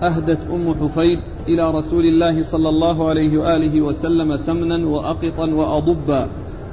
أهدت 0.02 0.50
أم 0.50 0.75
حفيد 0.75 1.21
إلى 1.49 1.71
رسول 1.71 2.05
الله 2.05 2.43
صلى 2.43 2.69
الله 2.69 3.09
عليه 3.09 3.38
وآله 3.38 3.81
وسلم 3.81 4.37
سمنا 4.37 4.87
وأقطا 4.87 5.47
وأضبا 5.50 6.28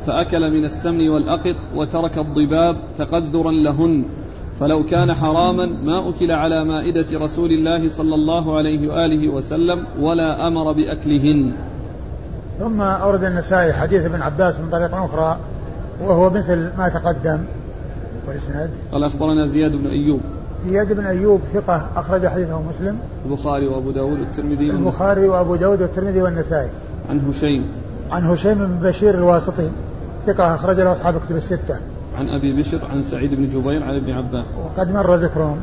فأكل 0.05 0.51
من 0.51 0.65
السمن 0.65 1.09
والأقط 1.09 1.55
وترك 1.75 2.17
الضباب 2.17 2.75
تقذرا 2.97 3.51
لهن. 3.51 4.03
فلو 4.59 4.83
كان 4.83 5.13
حراما 5.13 5.65
ما 5.83 6.09
أكل 6.09 6.31
على 6.31 6.65
مائدة 6.65 7.19
رسول 7.19 7.51
الله 7.51 7.89
صلى 7.89 8.15
الله 8.15 8.57
عليه 8.57 8.87
وآله 8.87 9.29
وسلم 9.29 9.83
ولا 9.99 10.47
أمر 10.47 10.71
بأكلهن. 10.71 11.51
ثم 12.59 12.81
أورد 12.81 13.23
النسائي 13.23 13.73
حديث 13.73 14.05
ابن 14.05 14.21
عباس 14.21 14.59
من 14.59 14.69
طريق 14.69 14.95
أخرى 14.95 15.37
وهو 16.01 16.29
مثل 16.29 16.71
ما 16.77 16.89
تقدم. 16.89 17.39
والإسناد؟ 18.27 18.69
قال 18.91 19.03
أخبرنا 19.03 19.45
زياد 19.45 19.75
بن 19.75 19.87
أيوب. 19.87 20.21
زياد 20.69 20.93
بن 20.93 21.05
أيوب 21.05 21.41
ثقة 21.53 21.87
أخرج 21.95 22.27
حديثه 22.27 22.61
مسلم. 22.61 22.97
البخاري 23.25 23.67
وأبو 23.67 23.91
داود 23.91 24.19
والترمذي 24.19 24.69
البخاري 24.71 25.29
وأبو 25.29 25.55
داود 25.55 25.81
والترمذي 25.81 26.21
والنسائي. 26.21 26.69
عن 27.09 27.19
هشيم. 27.19 27.63
عن 28.11 28.23
هشيم 28.23 28.53
بن 28.53 28.89
بشير 28.89 29.13
الواسطي 29.13 29.69
ثقة 30.25 30.55
أخرج 30.55 30.79
له 30.79 30.91
أصحاب 30.91 31.21
كتب 31.25 31.35
الستة. 31.35 31.79
عن 32.17 32.29
أبي 32.29 32.53
بشر 32.53 32.85
عن 32.85 33.01
سعيد 33.01 33.33
بن 33.33 33.49
جبير 33.49 33.83
عن 33.83 33.95
ابن 33.95 34.11
عباس. 34.11 34.57
وقد 34.57 34.93
مر 34.93 35.15
ذكرهم. 35.15 35.57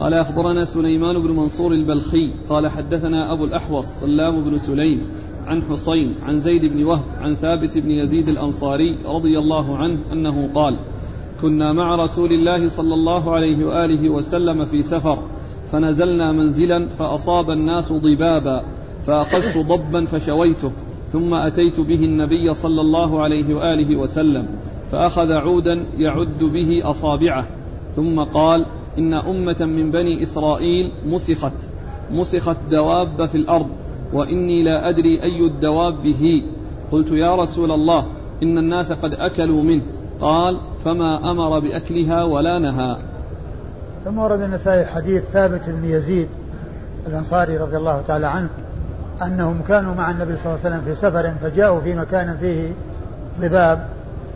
قال 0.00 0.14
أخبرنا 0.14 0.64
سليمان 0.64 1.22
بن 1.22 1.36
منصور 1.36 1.72
البلخي 1.72 2.34
قال 2.48 2.68
حدثنا 2.68 3.32
أبو 3.32 3.44
الأحوص 3.44 3.86
سلام 3.86 4.44
بن 4.44 4.58
سليم 4.58 5.06
عن 5.46 5.62
حصين 5.62 6.14
عن 6.26 6.38
زيد 6.38 6.64
بن 6.64 6.84
وهب 6.84 7.04
عن 7.20 7.34
ثابت 7.34 7.78
بن 7.78 7.90
يزيد 7.90 8.28
الأنصاري 8.28 8.98
رضي 9.06 9.38
الله 9.38 9.76
عنه 9.76 9.98
أنه 10.12 10.48
قال 10.54 10.78
كنا 11.42 11.72
مع 11.72 11.94
رسول 11.94 12.32
الله 12.32 12.68
صلى 12.68 12.94
الله 12.94 13.30
عليه 13.30 13.64
وآله 13.64 14.08
وسلم 14.08 14.64
في 14.64 14.82
سفر 14.82 15.18
فنزلنا 15.70 16.32
منزلا 16.32 16.88
فأصاب 16.88 17.50
الناس 17.50 17.92
ضبابا 17.92 18.64
فاخذت 19.06 19.58
ضبا 19.58 20.04
فشويته 20.04 20.72
ثم 21.12 21.34
أتيت 21.34 21.80
به 21.80 22.04
النبي 22.04 22.54
صلى 22.54 22.80
الله 22.80 23.22
عليه 23.22 23.54
وآله 23.54 23.96
وسلم 23.96 24.46
فأخذ 24.90 25.32
عودا 25.32 25.84
يعد 25.96 26.38
به 26.38 26.90
أصابعه 26.90 27.46
ثم 27.96 28.20
قال 28.20 28.66
إن 28.98 29.14
أمة 29.14 29.56
من 29.60 29.90
بني 29.90 30.22
إسرائيل 30.22 30.92
مسخت 31.06 31.52
مسخت 32.12 32.56
دواب 32.70 33.26
في 33.26 33.34
الأرض 33.34 33.68
وإني 34.12 34.62
لا 34.62 34.88
أدري 34.88 35.22
أي 35.22 35.46
الدواب 35.46 36.06
هي 36.06 36.42
قلت 36.92 37.12
يا 37.12 37.36
رسول 37.36 37.72
الله 37.72 38.06
إن 38.42 38.58
الناس 38.58 38.92
قد 38.92 39.14
أكلوا 39.14 39.62
منه. 39.62 39.82
قال 40.20 40.56
فما 40.84 41.30
أمر 41.30 41.58
بأكلها 41.58 42.24
ولا 42.24 42.58
نهى. 42.58 42.96
ثم 44.04 44.18
ورد 44.18 44.40
النسائي 44.40 44.86
حديث 44.86 45.22
ثابت 45.24 45.60
بن 45.66 45.84
يزيد 45.84 46.28
الأنصاري 47.06 47.56
رضي 47.56 47.76
الله 47.76 48.02
تعالى 48.08 48.26
عنه 48.26 48.48
أنهم 49.22 49.62
كانوا 49.68 49.94
مع 49.94 50.10
النبي 50.10 50.36
صلى 50.36 50.46
الله 50.46 50.58
عليه 50.64 50.76
وسلم 50.76 50.80
في 50.80 50.94
سفر 50.94 51.32
فجاءوا 51.42 51.80
في 51.80 51.94
مكان 51.94 52.36
فيه 52.40 52.72
ضباب 53.40 53.86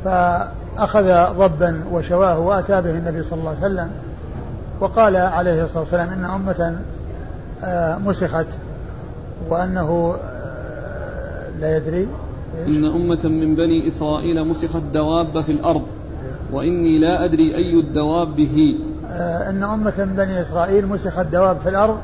فأخذ 0.04 1.34
ضبا 1.38 1.84
وشواه 1.92 2.38
وأتى 2.38 2.82
به 2.82 2.90
النبي 2.90 3.22
صلى 3.22 3.38
الله 3.38 3.48
عليه 3.50 3.58
وسلم 3.58 3.90
وقال 4.80 5.16
عليه 5.16 5.64
الصلاة 5.64 5.80
والسلام 5.80 6.08
إن 6.08 6.24
أمة 6.24 6.76
آه، 7.64 7.98
مسخت 7.98 8.46
وأنه 9.48 10.16
آه، 10.24 11.48
لا 11.60 11.76
يدري 11.76 12.08
إن 12.68 12.84
أمة 12.84 13.24
من 13.24 13.54
بني 13.54 13.88
إسرائيل 13.88 14.48
مسخت 14.48 14.82
دواب 14.92 15.40
في 15.40 15.52
الأرض. 15.52 15.82
وإني 16.52 16.98
لا 16.98 17.24
أدري 17.24 17.56
أي 17.56 17.80
الدواب 17.80 18.40
هي 18.40 18.76
آه 19.10 19.50
إن 19.50 19.62
أمة 19.62 19.92
من 19.98 20.14
بني 20.16 20.40
إسرائيل 20.40 20.86
مسخت 20.86 21.26
دواب 21.26 21.56
في 21.58 21.68
الأرض 21.68 21.98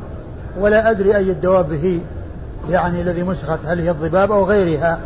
ولا 0.61 0.91
أدري 0.91 1.17
أي 1.17 1.31
الدواب 1.31 1.73
هي 1.73 1.99
يعني 2.71 3.03
الذي 3.03 3.23
مسخت 3.23 3.59
هل 3.67 3.81
هي 3.81 3.91
الضباب 3.91 4.33
أو 4.33 4.45
غيرها. 4.45 4.99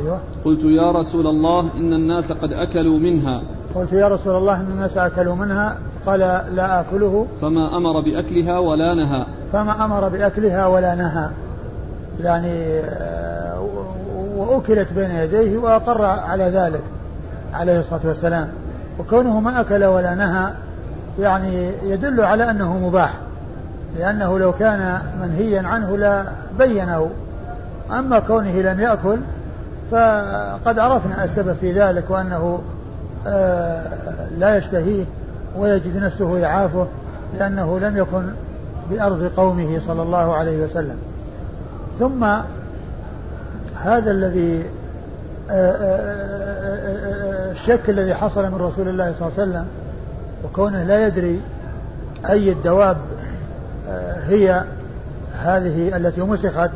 أيوة. 0.00 0.18
قلت 0.44 0.64
يا 0.64 0.92
رسول 0.92 1.26
الله 1.26 1.68
إن 1.76 1.92
الناس 1.92 2.32
قد 2.32 2.52
أكلوا 2.52 2.98
منها. 2.98 3.42
قلت 3.74 3.92
يا 3.92 4.08
رسول 4.08 4.36
الله 4.36 4.60
إن 4.60 4.66
الناس 4.70 4.98
أكلوا 4.98 5.34
منها. 5.34 5.78
قال 6.06 6.20
لا 6.54 6.80
آكله. 6.80 7.26
فما 7.40 7.76
أمر 7.76 8.00
بأكلها 8.00 8.58
ولا 8.58 8.94
نهى. 8.94 9.26
فما 9.52 9.84
أمر 9.84 10.08
بأكلها 10.08 10.66
ولا 10.66 10.94
نهى. 10.94 11.28
يعني 12.20 12.78
آه، 12.78 13.68
وأكلت 14.36 14.92
بين 14.92 15.10
يديه 15.10 15.58
وأقر 15.58 16.04
على 16.04 16.44
ذلك. 16.44 16.82
عليه 17.52 17.78
الصلاة 17.80 18.00
والسلام. 18.04 18.48
وكونه 18.98 19.40
ما 19.40 19.60
أكل 19.60 19.84
ولا 19.84 20.14
نهى 20.14 20.52
يعني 21.18 21.70
يدل 21.82 22.20
على 22.20 22.50
أنه 22.50 22.78
مباح. 22.78 23.14
لأنه 23.98 24.38
لو 24.38 24.52
كان 24.52 24.98
منهيا 25.22 25.62
عنه 25.68 25.96
لا 25.96 26.24
بينه. 26.58 27.10
أما 27.90 28.18
كونه 28.18 28.60
لم 28.60 28.80
يأكل 28.80 29.18
فقد 29.90 30.78
عرفنا 30.78 31.24
السبب 31.24 31.52
في 31.52 31.72
ذلك 31.72 32.04
وأنه 32.10 32.62
آه، 33.26 33.82
لا 34.38 34.56
يشتهيه 34.56 35.04
ويجد 35.56 35.96
نفسه 35.96 36.38
يعافه 36.38 36.86
لأنه 37.38 37.78
لم 37.78 37.96
يكن 37.96 38.22
بأرض 38.90 39.30
قومه 39.36 39.80
صلى 39.86 40.02
الله 40.02 40.34
عليه 40.34 40.64
وسلم. 40.64 40.96
ثم 41.98 42.24
هذا 43.76 44.10
الذي 44.10 44.64
آه، 45.50 45.72
آه، 45.72 46.41
الشك 47.62 47.90
الذي 47.90 48.14
حصل 48.14 48.50
من 48.50 48.54
رسول 48.54 48.88
الله 48.88 49.12
صلى 49.18 49.28
الله 49.28 49.40
عليه 49.40 49.50
وسلم 49.50 49.66
وكونه 50.44 50.82
لا 50.82 51.06
يدري 51.06 51.40
أي 52.28 52.52
الدواب 52.52 52.96
هي 54.28 54.64
هذه 55.42 55.96
التي 55.96 56.20
مسخت 56.20 56.70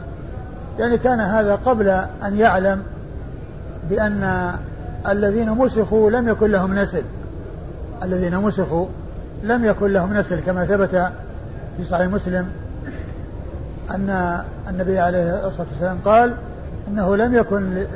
يعني 0.78 0.99
كان 0.99 1.21
هذا 1.21 1.55
قبل 1.55 1.88
أن 2.25 2.37
يعلم 2.37 2.83
بأن 3.90 4.52
الذين 5.09 5.50
مسخوا 5.50 6.11
لم 6.11 6.28
يكن 6.28 6.50
لهم 6.50 6.78
نسل 6.78 7.02
الذين 8.02 8.37
مسخوا 8.37 8.87
لم 9.43 9.64
يكن 9.64 9.93
لهم 9.93 10.16
نسل 10.16 10.40
كما 10.40 10.64
ثبت 10.64 11.11
في 11.76 11.85
صحيح 11.85 12.07
مسلم 12.07 12.49
أن 13.90 14.40
النبي 14.69 14.99
عليه 14.99 15.47
الصلاة 15.47 15.66
والسلام 15.71 15.99
قال 16.05 16.35
إنه 16.88 17.16
لم 17.16 17.35
يكن. 17.35 17.87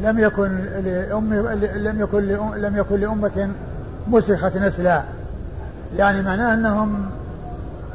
لم 0.00 0.18
يكن 0.18 0.58
لأم 0.84 1.34
لم 1.76 2.00
يكن 2.00 2.22
لم 2.56 2.76
يكن 2.76 3.00
لأمة 3.00 3.48
مسخت 4.08 4.56
نسلا. 4.56 5.02
يعني 5.96 6.22
معناه 6.22 6.54
أنهم 6.54 7.06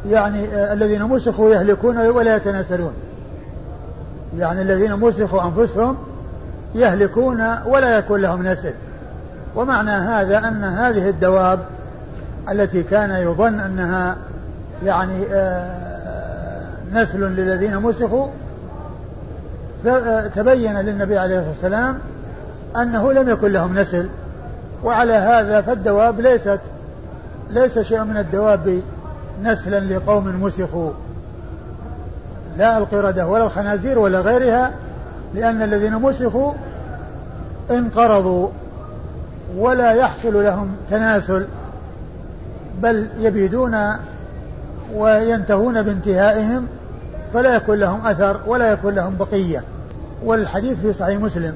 يعني 0.09 0.73
الذين 0.73 1.03
مسخوا 1.03 1.51
يهلكون 1.51 1.97
ولا 1.97 2.35
يتناسلون. 2.35 2.93
يعني 4.37 4.61
الذين 4.61 4.95
مسخوا 4.95 5.43
أنفسهم 5.43 5.97
يهلكون 6.75 7.57
ولا 7.65 7.97
يكون 7.97 8.21
لهم 8.21 8.47
نسل. 8.47 8.73
ومعنى 9.55 9.91
هذا 9.91 10.37
أن 10.37 10.63
هذه 10.63 11.09
الدواب 11.09 11.59
التي 12.49 12.83
كان 12.83 13.09
يظن 13.09 13.59
أنها 13.59 14.17
يعني 14.85 15.25
آه، 15.31 15.81
نسل 16.93 17.19
للذين 17.19 17.77
مسخوا 17.77 18.27
تبين 20.35 20.77
للنبي 20.77 21.17
عليه 21.17 21.39
الصلاة 21.39 21.49
والسلام 21.49 21.99
أنه 22.75 23.13
لم 23.13 23.29
يكن 23.29 23.51
لهم 23.51 23.79
نسل 23.79 24.09
وعلى 24.83 25.13
هذا 25.13 25.61
فالدواب 25.61 26.19
ليست 26.21 26.59
ليس 27.49 27.79
شيء 27.79 28.03
من 28.03 28.17
الدواب 28.17 28.81
نسلا 29.43 29.79
لقوم 29.79 30.43
مسخوا. 30.43 30.91
لا 32.57 32.77
القردة 32.77 33.27
ولا 33.27 33.43
الخنازير 33.43 33.99
ولا 33.99 34.19
غيرها 34.19 34.71
لأن 35.33 35.61
الذين 35.61 35.93
مسخوا 35.93 36.53
انقرضوا 37.71 38.49
ولا 39.57 39.91
يحصل 39.91 40.43
لهم 40.43 40.75
تناسل 40.89 41.45
بل 42.81 43.07
يبيدون 43.19 43.77
وينتهون 44.95 45.81
بانتهائهم 45.81 46.67
فلا 47.33 47.55
يكون 47.55 47.77
لهم 47.77 48.07
أثر 48.07 48.37
ولا 48.47 48.71
يكون 48.71 48.95
لهم 48.95 49.15
بقية. 49.17 49.63
والحديث 50.23 50.79
في 50.79 50.93
صحيح 50.93 51.19
مسلم. 51.19 51.53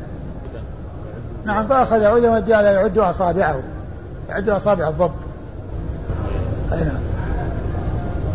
نعم 1.46 1.68
فأخذ 1.68 2.04
عودا 2.04 2.32
وجعل 2.32 2.66
يعد 2.66 2.98
أصابعه. 2.98 3.60
يعد 4.30 4.50
أصابع 4.50 4.90
الضب. 4.90 5.12
أي 6.74 6.80
نعم. 6.80 7.00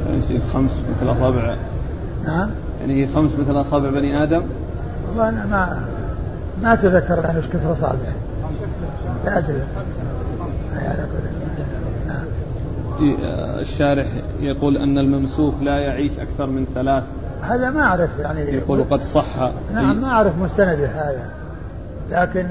يعني 0.09 0.40
خمس 0.55 0.70
مثل 0.96 1.12
أصابع. 1.12 1.57
نعم. 2.24 2.50
يعني 2.81 3.03
هي 3.03 3.09
خمس 3.14 3.31
مثل 3.38 3.61
أصابع 3.61 3.90
بني 3.90 4.22
آدم؟ 4.22 4.42
والله 5.09 5.29
أنا 5.29 5.46
ما 5.46 5.85
ما 6.62 6.72
أتذكر 6.72 7.18
الآن 7.18 7.38
وش 7.38 7.48
كثر 7.48 7.72
أصابعه. 7.72 8.14
لا 9.24 9.38
أدري. 9.38 9.62
نعم. 12.07 12.24
الشارح 13.61 14.07
يقول 14.40 14.76
أن 14.76 14.98
الممسوخ 14.98 15.55
لا 15.62 15.79
يعيش 15.79 16.12
أكثر 16.18 16.46
من 16.46 16.66
ثلاث 16.74 17.05
هذا 17.42 17.70
ما 17.70 17.83
أعرف 17.83 18.11
يعني 18.18 18.40
يقول 18.40 18.85
قد 18.90 19.03
صح 19.03 19.50
نعم 19.74 20.00
ما 20.00 20.09
أعرف 20.09 20.38
مستنده 20.38 20.87
هذا. 20.87 21.31
لكن 22.11 22.46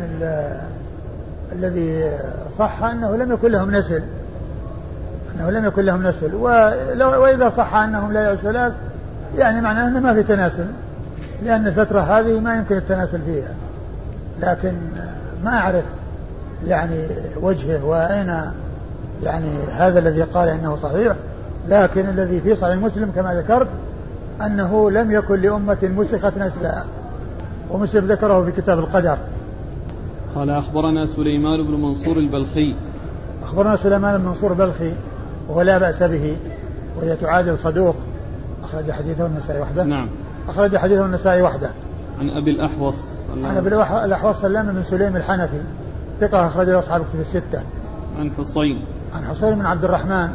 الذي 1.51 2.11
صح 2.57 2.83
أنه 2.83 3.15
لم 3.15 3.31
يكن 3.31 3.51
لهم 3.51 3.75
نسل. 3.75 4.03
أنه 5.35 5.49
لم 5.49 5.65
يكن 5.65 5.85
لهم 5.85 6.07
نسل. 6.07 6.35
ولو 6.35 7.21
وإذا 7.21 7.49
صح 7.49 7.75
أنهم 7.75 8.11
لا 8.11 8.21
يعيش 8.21 8.39
ثلاث 8.39 8.73
يعني 9.37 9.61
معناه 9.61 9.87
أنه 9.87 9.99
ما 9.99 10.13
في 10.13 10.23
تناسل. 10.23 10.65
لأن 11.43 11.67
الفترة 11.67 11.99
هذه 11.99 12.39
ما 12.39 12.55
يمكن 12.55 12.77
التناسل 12.77 13.21
فيها. 13.21 13.53
لكن 14.41 14.73
ما 15.43 15.57
أعرف 15.57 15.83
يعني 16.67 17.07
وجهه 17.41 17.85
وأين 17.85 18.41
يعني 19.23 19.49
هذا 19.77 19.99
الذي 19.99 20.21
قال 20.21 20.49
إنه 20.49 20.75
صحيح. 20.75 21.15
لكن 21.67 22.09
الذي 22.09 22.41
في 22.41 22.55
صحيح 22.55 22.75
مسلم 22.75 23.11
كما 23.15 23.33
ذكرت 23.33 23.67
أنه 24.45 24.91
لم 24.91 25.11
يكن 25.11 25.41
لأمة 25.41 25.77
مسخت 25.83 26.37
نسلها 26.37 26.85
ومسلم 27.71 28.11
ذكره 28.11 28.45
في 28.45 28.61
كتاب 28.61 28.79
القدر. 28.79 29.17
قال 30.35 30.49
أخبرنا 30.49 31.05
سليمان 31.05 31.67
بن 31.67 31.73
منصور 31.81 32.17
البلخي. 32.17 32.75
أخبرنا 33.43 33.75
سليمان 33.75 34.17
بن 34.17 34.25
منصور 34.25 34.51
البلخي 34.51 34.93
وهو 35.49 35.61
لا 35.61 35.77
بأس 35.77 36.03
به 36.03 36.37
وهي 36.97 37.15
تعادل 37.15 37.57
صدوق. 37.57 37.95
أخرج 38.63 38.91
حديثه 38.91 39.25
النسائي 39.25 39.61
وحده. 39.61 39.83
نعم. 39.83 40.07
أخرج 40.49 40.77
حديثه 40.77 41.05
النسائي 41.05 41.41
وحده. 41.41 41.69
عن 42.19 42.29
أبي 42.29 42.51
الأحوص. 42.51 42.95
عن 43.43 43.57
أبي 43.57 43.69
الأحوص 44.05 44.41
سلام 44.41 44.71
بن 44.71 44.83
سليم 44.83 45.15
الحنفي. 45.15 45.61
ثقة 46.19 46.47
أخرج 46.47 46.69
له 46.69 46.79
أصحاب 46.79 47.01
الكتب 47.01 47.19
الستة. 47.19 47.61
عن 48.19 48.31
حصين. 48.37 48.81
عن 49.13 49.23
حصين 49.23 49.55
بن 49.55 49.65
عبد 49.65 49.83
الرحمن 49.83 50.29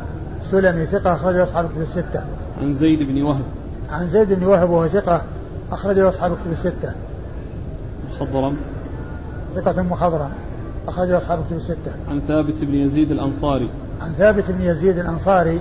سلمي 0.51 0.87
ثقة 0.87 1.15
أخرج 1.15 1.35
له 1.35 1.43
أصحاب 1.43 1.65
الكتب 1.65 1.83
الستة. 1.83 2.25
عن 2.63 2.75
زيد 2.75 3.03
بن 3.03 3.23
وهب. 3.23 3.45
عن 3.91 4.07
زيد 4.07 4.33
بن 4.33 4.47
وهب 4.47 4.71
وهو 4.71 4.89
ثقة 4.89 5.23
أخرج 5.73 5.99
له 5.99 6.09
أصحاب 6.09 6.33
الكتب 6.33 6.53
الستة. 6.53 6.93
مخضرم 8.11 8.57
ثقة 9.55 9.83
مخضرم 9.83 10.31
أخرج 10.89 11.09
له 11.09 11.19
أصحاب 11.19 11.39
الكتب 11.39 11.57
الستة. 11.57 11.93
عن 12.11 12.21
ثابت 12.21 12.65
بن 12.65 12.75
يزيد 12.75 13.11
الأنصاري. 13.11 13.69
عن 14.01 14.13
ثابت 14.13 14.51
بن 14.51 14.63
يزيد 14.63 14.99
الأنصاري 14.99 15.61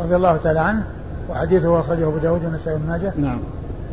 رضي 0.00 0.16
الله 0.16 0.36
تعالى 0.36 0.60
عنه 0.60 0.84
وحديثه 1.30 1.80
أخرجه 1.80 2.08
أبو 2.08 2.18
داود 2.18 2.44
والنسائي 2.44 2.76
وابن 2.76 2.88
ماجه. 2.88 3.12
نعم. 3.16 3.40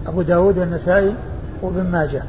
أبو 0.07 0.21
داود 0.21 0.57
والنسائي 0.57 1.13
وابن 1.61 1.91
ماجه. 1.91 2.23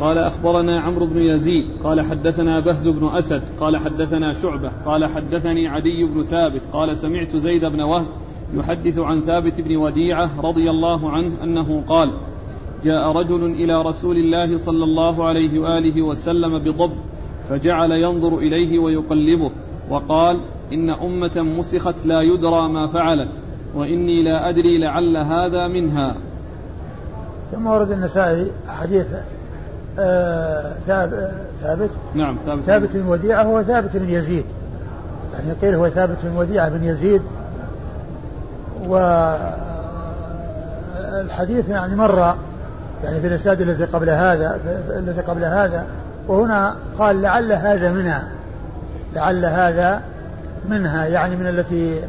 قال 0.00 0.18
أخبرنا 0.18 0.80
عمرو 0.80 1.06
بن 1.06 1.16
يزيد 1.16 1.70
قال 1.84 2.00
حدثنا 2.00 2.60
بهز 2.60 2.88
بن 2.88 3.08
أسد 3.08 3.42
قال 3.60 3.76
حدثنا 3.76 4.32
شعبة 4.32 4.70
قال 4.86 5.06
حدثني 5.06 5.68
عدي 5.68 6.04
بن 6.04 6.22
ثابت 6.22 6.62
قال 6.72 6.96
سمعت 6.96 7.36
زيد 7.36 7.64
بن 7.64 7.80
وهب 7.80 8.06
يحدث 8.54 8.98
عن 8.98 9.20
ثابت 9.20 9.60
بن 9.60 9.76
وديعة 9.76 10.30
رضي 10.40 10.70
الله 10.70 11.10
عنه 11.10 11.30
أنه 11.42 11.82
قال 11.88 12.12
جاء 12.84 13.12
رجل 13.12 13.44
إلى 13.44 13.82
رسول 13.82 14.16
الله 14.16 14.58
صلى 14.58 14.84
الله 14.84 15.24
عليه 15.28 15.58
وآله 15.58 16.02
وسلم 16.02 16.58
بضب 16.58 16.92
فجعل 17.48 17.92
ينظر 17.92 18.38
إليه 18.38 18.78
ويقلبه 18.78 19.50
وقال 19.90 20.40
إن 20.72 20.90
أمة 20.90 21.42
مسخت 21.42 22.06
لا 22.06 22.20
يدرى 22.20 22.68
ما 22.68 22.86
فعلت 22.86 23.28
وإني 23.74 24.22
لا 24.22 24.48
أدري 24.48 24.78
لعل 24.78 25.16
هذا 25.16 25.68
منها. 25.68 26.14
ثم 27.52 27.66
ورد 27.66 27.90
النسائي 27.90 28.50
حديث 28.68 29.06
آه 29.98 30.74
ثابت. 31.62 31.90
نعم 32.14 32.36
ثابت 32.46 32.62
ثابت 32.62 32.96
بن 32.96 33.06
وديعة 33.06 33.42
هو 33.42 33.62
ثابت 33.62 33.96
بن 33.96 34.08
يزيد. 34.08 34.44
يعني 35.32 35.52
قيل 35.52 35.74
هو 35.74 35.88
ثابت 35.88 36.16
بن 36.24 36.36
وديعة 36.36 36.68
بن 36.68 36.84
يزيد 36.84 37.22
والحديث 41.16 41.68
يعني 41.68 41.96
مر 41.96 42.34
يعني 43.04 43.20
في 43.20 43.26
الإسناد 43.26 43.60
الذي 43.60 43.84
قبل 43.84 44.10
هذا 44.10 44.58
الذي 44.96 45.20
قبل 45.20 45.44
هذا 45.44 45.84
وهنا 46.28 46.76
قال 46.98 47.22
لعل 47.22 47.52
هذا 47.52 47.92
منها 47.92 48.28
لعل 49.14 49.44
هذا 49.44 50.00
منها 50.68 51.06
يعني 51.06 51.36
من 51.36 51.46
التي 51.46 52.00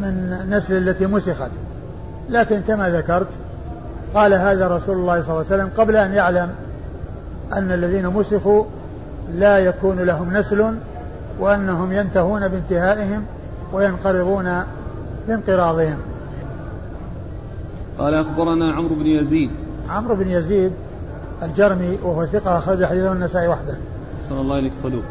من 0.00 0.38
نسل 0.50 0.76
التي 0.76 1.06
مسخت. 1.06 1.50
لكن 2.30 2.60
كما 2.60 2.90
ذكرت 2.90 3.26
قال 4.14 4.34
هذا 4.34 4.68
رسول 4.68 4.96
الله 4.96 5.22
صلى 5.22 5.30
الله 5.30 5.44
عليه 5.50 5.62
وسلم 5.62 5.70
قبل 5.76 5.96
أن 5.96 6.12
يعلم 6.12 6.50
أن 7.52 7.72
الذين 7.72 8.06
مسخوا 8.06 8.64
لا 9.32 9.58
يكون 9.58 10.00
لهم 10.00 10.36
نسل 10.36 10.74
وأنهم 11.40 11.92
ينتهون 11.92 12.48
بانتهائهم 12.48 13.24
وينقرضون 13.72 14.62
بانقراضهم 15.28 15.96
قال 17.98 18.14
أخبرنا 18.14 18.72
عمرو 18.72 18.94
بن 18.94 19.06
يزيد. 19.06 19.50
عمرو 19.88 20.14
بن 20.14 20.28
يزيد 20.28 20.72
الجرمي 21.42 21.98
وهو 22.02 22.26
ثقة 22.26 22.58
أخرج 22.58 22.84
حديثه 22.84 23.12
النسائي 23.12 23.48
وحده. 23.48 23.74
صلى 24.28 24.40
الله 24.40 24.56
عليك 24.56 24.72
صدوق. 24.72 25.02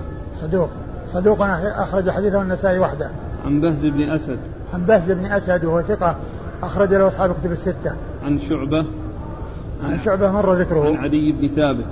صدوق. 0.41 0.69
صدوق 1.07 1.41
أخرج 1.41 2.09
حديثه 2.09 2.41
النسائي 2.41 2.79
وحده. 2.79 3.09
عن 3.45 3.61
بهز 3.61 3.85
بن 3.85 4.09
أسد. 4.09 4.39
عن 4.73 4.85
بهز 4.85 5.11
بن 5.11 5.25
أسد 5.25 5.65
وهو 5.65 5.81
ثقة 5.81 6.15
أخرج 6.63 6.93
له 6.93 7.07
أصحاب 7.07 7.31
الكتب 7.31 7.51
الستة. 7.51 7.95
عن 8.25 8.39
شعبة. 8.39 8.85
عن 9.83 9.99
شعبة 9.99 10.31
مر 10.31 10.53
ذكره. 10.53 10.85
عن 10.85 10.95
عدي 10.95 11.31
بن 11.31 11.47
ثابت. 11.47 11.87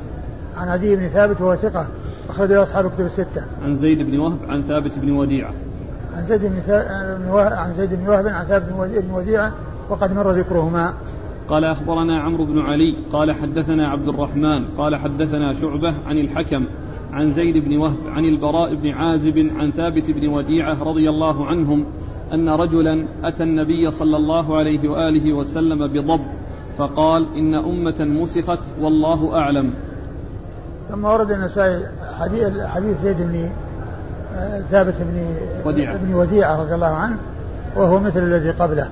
عن 0.55 0.67
عدي 0.67 0.95
بن 0.95 1.07
ثابت 1.07 1.41
وهو 1.41 1.55
ثقة 1.55 1.87
أخرج 2.29 2.51
له 2.51 2.63
أصحاب 2.63 2.85
الكتب 2.85 3.05
الستة. 3.05 3.43
عن 3.65 3.75
زيد 3.75 4.01
بن 4.11 4.19
وهب 4.19 4.37
عن 4.49 4.63
ثابت 4.63 4.99
بن 4.99 5.11
وديعة. 5.11 5.51
عن 6.19 6.25
زيد 6.25 6.41
بن 6.41 6.73
عن 7.37 7.73
زيد 7.73 7.93
بن 7.93 8.09
وهب 8.09 8.27
عن 8.27 8.45
ثابت 8.45 8.69
بن 9.03 9.11
وديعة 9.11 9.53
وقد 9.89 10.13
مر 10.13 10.31
ذكرهما. 10.31 10.93
قال 11.49 11.65
أخبرنا 11.65 12.21
عمرو 12.21 12.45
بن 12.45 12.59
علي 12.59 12.95
قال 13.13 13.31
حدثنا 13.31 13.87
عبد 13.87 14.07
الرحمن 14.07 14.65
قال 14.77 14.95
حدثنا 14.95 15.53
شعبة 15.53 15.93
عن 16.07 16.17
الحكم 16.17 16.65
عن 17.11 17.31
زيد 17.31 17.57
بن 17.57 17.77
وهب 17.77 17.97
عن 18.07 18.25
البراء 18.25 18.75
بن 18.75 18.89
عازب 18.89 19.51
عن 19.55 19.71
ثابت 19.71 20.11
بن 20.11 20.27
وديعة 20.27 20.83
رضي 20.83 21.09
الله 21.09 21.47
عنهم 21.47 21.85
أن 22.33 22.49
رجلا 22.49 23.05
أتى 23.23 23.43
النبي 23.43 23.91
صلى 23.91 24.17
الله 24.17 24.57
عليه 24.57 24.89
وآله 24.89 25.33
وسلم 25.33 25.87
بضب 25.87 26.21
فقال 26.77 27.27
إن 27.35 27.55
أمة 27.55 28.07
مسخت 28.21 28.59
والله 28.81 29.35
أعلم. 29.35 29.73
ثم 30.89 31.05
ورد 31.05 31.31
النسائي 31.31 31.85
حديث 32.67 33.01
زيد 33.01 33.17
بن 33.17 33.49
ثابت 34.71 34.93
بن 34.99 35.35
وديعة. 35.65 35.97
بن 35.97 36.13
وديعة 36.13 36.61
رضي 36.61 36.75
الله 36.75 36.87
عنه 36.87 37.17
وهو 37.75 37.99
مثل 37.99 38.23
الذي 38.23 38.51
قبله. 38.51 38.89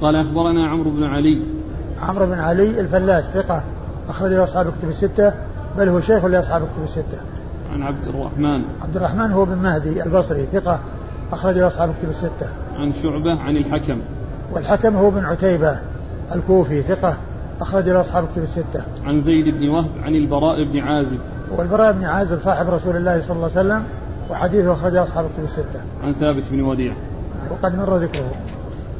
قال 0.00 0.16
أخبرنا 0.16 0.68
عمرو 0.68 0.90
بن 0.90 1.04
علي. 1.04 1.42
عمرو 2.02 2.26
بن 2.26 2.38
علي 2.38 2.80
الفلاس 2.80 3.24
ثقة 3.24 3.62
أخرج 4.08 4.32
له 4.32 4.44
أصحاب 4.44 4.66
الكتب 4.66 4.88
الستة 4.88 5.32
بل 5.78 5.88
هو 5.88 6.00
شيخ 6.00 6.24
لأصحاب 6.24 6.62
الكتب 6.62 6.84
الستة. 6.84 7.18
عن 7.72 7.82
عبد 7.82 8.04
الرحمن. 8.08 8.62
عبد 8.82 8.96
الرحمن 8.96 9.32
هو 9.32 9.44
بن 9.44 9.56
مهدي 9.56 10.02
البصري 10.02 10.46
ثقة 10.52 10.80
أخرج 11.32 11.58
له 11.58 11.66
أصحاب 11.66 11.90
الكتب 11.90 12.10
الستة. 12.10 12.48
عن 12.76 12.92
شعبة 13.02 13.40
عن 13.40 13.56
الحكم. 13.56 14.00
والحكم 14.52 14.96
هو 14.96 15.10
بن 15.10 15.24
عتيبة 15.24 15.78
الكوفي 16.34 16.82
ثقة 16.82 17.16
أخرج 17.60 17.88
له 17.88 18.00
أصحاب 18.00 18.24
الكتب 18.24 18.42
الستة. 18.42 18.82
عن 19.04 19.20
زيد 19.20 19.48
بن 19.48 19.68
وهب 19.68 19.90
عن 20.02 20.14
البراء 20.14 20.64
بن 20.64 20.78
عازب. 20.78 21.18
والبراء 21.56 21.92
بن 21.92 22.04
عازب 22.04 22.40
صاحب 22.40 22.70
رسول 22.70 22.96
الله 22.96 23.20
صلى 23.20 23.36
الله 23.36 23.50
عليه 23.56 23.60
وسلم 23.60 23.82
وحديثه 24.30 24.72
أخرجه 24.72 25.02
أصحاب 25.02 25.24
الكتب 25.24 25.44
الستة. 25.44 25.80
عن 26.04 26.12
ثابت 26.12 26.44
بن 26.50 26.60
وديع. 26.60 26.92
وقد 27.50 27.74
مر 27.74 27.96
ذكره. 27.96 28.30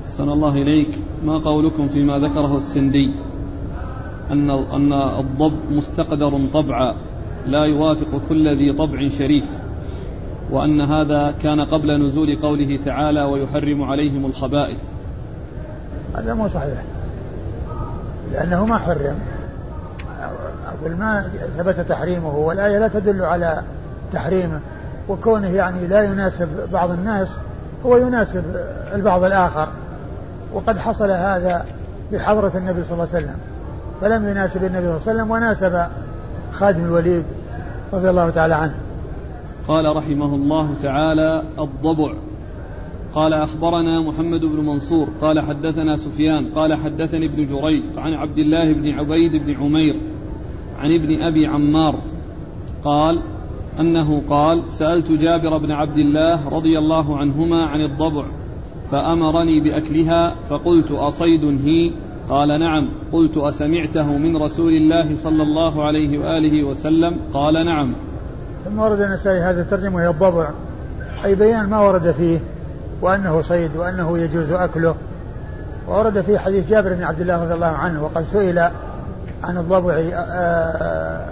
أحسن 0.07 0.29
الله 0.29 0.55
إليك. 0.55 0.89
ما 1.25 1.39
قولكم 1.39 1.89
فيما 1.89 2.19
ذكره 2.19 2.57
السندي؟ 2.57 3.15
أن 4.31 4.51
أن 4.51 4.93
الضب 4.93 5.71
مستقدر 5.71 6.41
طبعا 6.55 6.95
لا 7.47 7.65
يوافق 7.65 8.21
كل 8.29 8.57
ذي 8.57 8.73
طبع 8.73 9.09
شريف 9.09 9.45
وأن 10.51 10.81
هذا 10.81 11.35
كان 11.43 11.61
قبل 11.61 12.07
نزول 12.07 12.39
قوله 12.43 12.79
تعالى 12.85 13.25
ويحرم 13.25 13.83
عليهم 13.83 14.27
الخبائث 14.27 14.77
هذا 16.17 16.35
مو 16.35 16.49
صحيح 16.49 16.83
لأنه 18.33 18.67
ما 18.67 18.79
حرم. 18.79 19.19
أقول 20.83 20.97
ما 20.97 21.31
ثبت 21.59 21.81
تحريمه 21.81 22.37
والآية 22.37 22.79
لا 22.79 22.89
تدل 22.89 23.23
على 23.23 23.63
تحريمه 24.13 24.61
وكونه 25.09 25.49
يعني 25.49 25.87
لا 25.87 26.03
يناسب 26.03 26.49
بعض 26.73 26.91
الناس 26.91 27.39
هو 27.87 27.97
يناسب 27.97 28.45
البعض 28.95 29.25
الآخر. 29.25 29.69
وقد 30.53 30.79
حصل 30.79 31.11
هذا 31.11 31.65
بحضرة 32.13 32.53
النبي 32.55 32.85
صلى 32.85 32.93
الله 32.93 33.09
عليه 33.15 33.27
وسلم 33.27 33.37
فلم 34.01 34.29
يناسب 34.29 34.65
النبي 34.65 34.87
صلى 34.87 34.97
الله 34.97 35.03
عليه 35.09 35.21
وسلم 35.23 35.31
وناسب 35.31 35.87
خادم 36.53 36.85
الوليد 36.85 37.25
رضي 37.93 38.11
الله 38.11 38.31
تعالى 38.31 38.55
عنه. 38.55 38.75
قال 39.69 39.97
رحمه 39.97 40.35
الله 40.35 40.75
تعالى 40.83 41.43
الضبع. 41.59 42.15
قال 43.15 43.35
أخبرنا 43.35 44.01
محمد 44.01 44.41
بن 44.41 44.67
منصور 44.67 45.09
قال 45.21 45.41
حدثنا 45.41 45.97
سفيان 45.97 46.47
قال 46.55 46.75
حدثني 46.75 47.27
ابن 47.27 47.47
جريج 47.47 47.85
عن 47.97 48.15
عبد 48.15 48.39
الله 48.39 48.73
بن 48.73 48.91
عبيد 48.91 49.37
بن 49.37 49.55
عمير 49.55 50.01
عن 50.79 50.93
ابن 50.93 51.23
أبي 51.23 51.47
عمار 51.47 51.99
قال 52.85 53.23
أنه 53.81 54.23
قال 54.31 54.63
سألت 54.69 55.13
جابر 55.13 55.59
بن 55.59 55.73
عبد 55.73 55.97
الله 55.97 56.49
رضي 56.49 56.79
الله 56.79 57.19
عنهما 57.19 57.67
عن 57.67 57.81
الضبع 57.81 58.25
فأمرني 58.91 59.61
بأكلها 59.61 60.35
فقلت 60.51 60.91
أصيد 60.91 61.45
هي؟ 61.45 61.91
قال 62.29 62.61
نعم. 62.61 62.89
قلت 63.13 63.37
أسمعته 63.37 64.19
من 64.19 64.37
رسول 64.37 64.73
الله 64.73 65.15
صلى 65.15 65.43
الله 65.43 65.85
عليه 65.85 66.19
وآله 66.19 66.65
وسلم؟ 66.65 67.17
قال 67.35 67.67
نعم. 67.67 67.93
ثم 68.65 68.79
ورد 68.79 69.01
النسائي 69.01 69.41
هذا 69.41 69.63
الترجمة 69.63 69.97
وهي 69.97 70.09
الضبع. 70.09 70.51
أي 71.25 71.35
بيان 71.35 71.69
ما 71.69 71.81
ورد 71.81 72.13
فيه 72.13 72.39
وأنه 73.03 73.41
صيد 73.41 73.77
وأنه 73.77 74.19
يجوز 74.19 74.53
أكله. 74.53 74.95
وورد 75.89 76.21
في 76.21 76.39
حديث 76.39 76.71
جابر 76.71 76.95
بن 76.95 77.03
عبد 77.03 77.21
الله 77.21 77.45
رضي 77.45 77.55
الله 77.55 77.67
عنه 77.67 78.05
وقد 78.05 78.23
سئل 78.23 78.71
عن 79.45 79.57
الضبع 79.57 79.95
آه، 79.95 81.25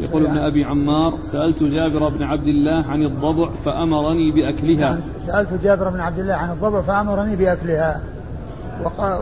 يقول 0.00 0.26
ابن 0.26 0.38
أبي 0.38 0.64
عمار 0.64 1.18
سألت 1.22 1.62
جابر 1.62 2.08
بن 2.08 2.22
عبد 2.22 2.46
الله 2.46 2.84
عن 2.90 3.02
الضبع 3.02 3.48
فأمرني 3.64 4.30
بأكلها. 4.30 4.90
نعم، 4.90 5.00
سألت 5.26 5.62
جابر 5.64 5.88
بن 5.88 6.00
عبد 6.00 6.18
الله 6.18 6.34
عن 6.34 6.50
الضبع 6.50 6.80
فأمرني 6.80 7.36
بأكلها. 7.36 8.00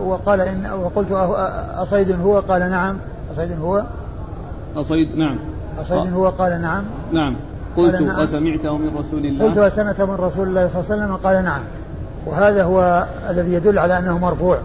وقال 0.05 0.40
إن 0.40 0.70
وقلت 0.83 1.12
أصيد 1.74 2.20
هو؟ 2.20 2.40
قال 2.40 2.70
نعم. 2.70 2.96
أصيد 3.35 3.59
هو؟ 3.61 3.85
أصيد 4.77 5.18
نعم. 5.18 5.38
أصيد 5.81 6.12
هو؟ 6.12 6.29
قال 6.29 6.62
نعم. 6.62 6.85
نعم. 7.12 7.37
قلت 7.77 8.03
نعم. 8.03 8.20
أسمعته 8.20 8.77
من 8.77 8.96
رسول 8.96 9.27
الله؟ 9.27 9.44
قلت 9.44 9.59
أسمعته 9.59 10.07
من 10.07 10.14
رسول 10.14 10.48
الله 10.48 10.68
صلى 10.68 10.81
الله 10.81 10.92
عليه 10.92 11.05
وسلم 11.05 11.16
قال 11.16 11.44
نعم. 11.44 11.62
وهذا 12.27 12.64
هو 12.64 13.07
الذي 13.31 13.53
يدل 13.53 13.79
على 13.79 13.98
أنه 13.98 14.18
مرفوع. 14.18 14.59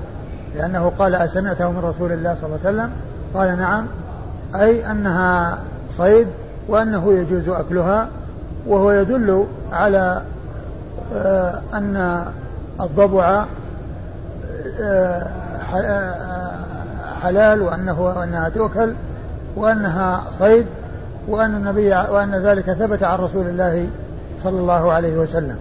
لأنه 0.56 0.92
قال 1.00 1.16
أسمعته 1.16 1.72
من 1.72 1.80
رسول 1.80 2.12
الله 2.12 2.36
صلى 2.36 2.46
الله 2.46 2.60
عليه 2.66 2.70
وسلم 2.70 2.92
قال 3.34 3.58
نعم 3.58 3.86
أي 4.56 4.92
أنها 4.92 5.60
صيد 5.98 6.28
وأنه 6.68 7.14
يجوز 7.14 7.50
أكلها 7.50 8.10
وهو 8.68 8.92
يدل 8.92 9.46
على 9.72 10.22
آه، 11.14 11.62
أن 11.74 12.26
الضبع 12.82 13.46
آه، 14.82 15.28
آه، 15.74 16.52
حلال 17.22 17.62
وأنه 17.62 18.24
أنها 18.24 18.50
تؤكل 18.50 18.94
وأنها 19.56 20.24
صيد 20.40 20.66
وأن 21.28 21.56
النبي 21.56 21.90
وأن 21.90 22.36
ذلك 22.36 22.72
ثبت 22.72 23.04
عن 23.04 23.20
رسول 23.20 23.48
الله 23.48 23.88
صلى 24.44 24.60
الله 24.60 24.92
عليه 24.92 25.18
وسلم. 25.18 25.56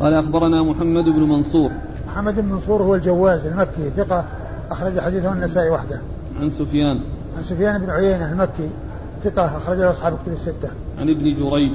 قال 0.00 0.14
أخبرنا 0.14 0.62
محمد 0.62 1.04
بن 1.04 1.22
منصور 1.22 1.70
محمد 2.18 2.36
بن 2.36 2.48
منصور 2.48 2.82
هو 2.82 2.94
الجواز 2.94 3.46
المكي 3.46 3.90
ثقة 3.96 4.24
أخرج 4.70 5.00
حديثه 5.00 5.32
النسائي 5.32 5.70
وحده 5.70 6.00
عن 6.40 6.50
سفيان 6.50 7.00
عن 7.36 7.42
سفيان 7.42 7.78
بن 7.78 7.90
عيينة 7.90 8.32
المكي 8.32 8.70
ثقة 9.24 9.56
أخرج 9.56 9.78
له 9.78 9.90
أصحاب 9.90 10.12
الكتب 10.12 10.32
الستة. 10.32 10.68
عن 10.98 11.10
ابن 11.10 11.34
جريج. 11.34 11.72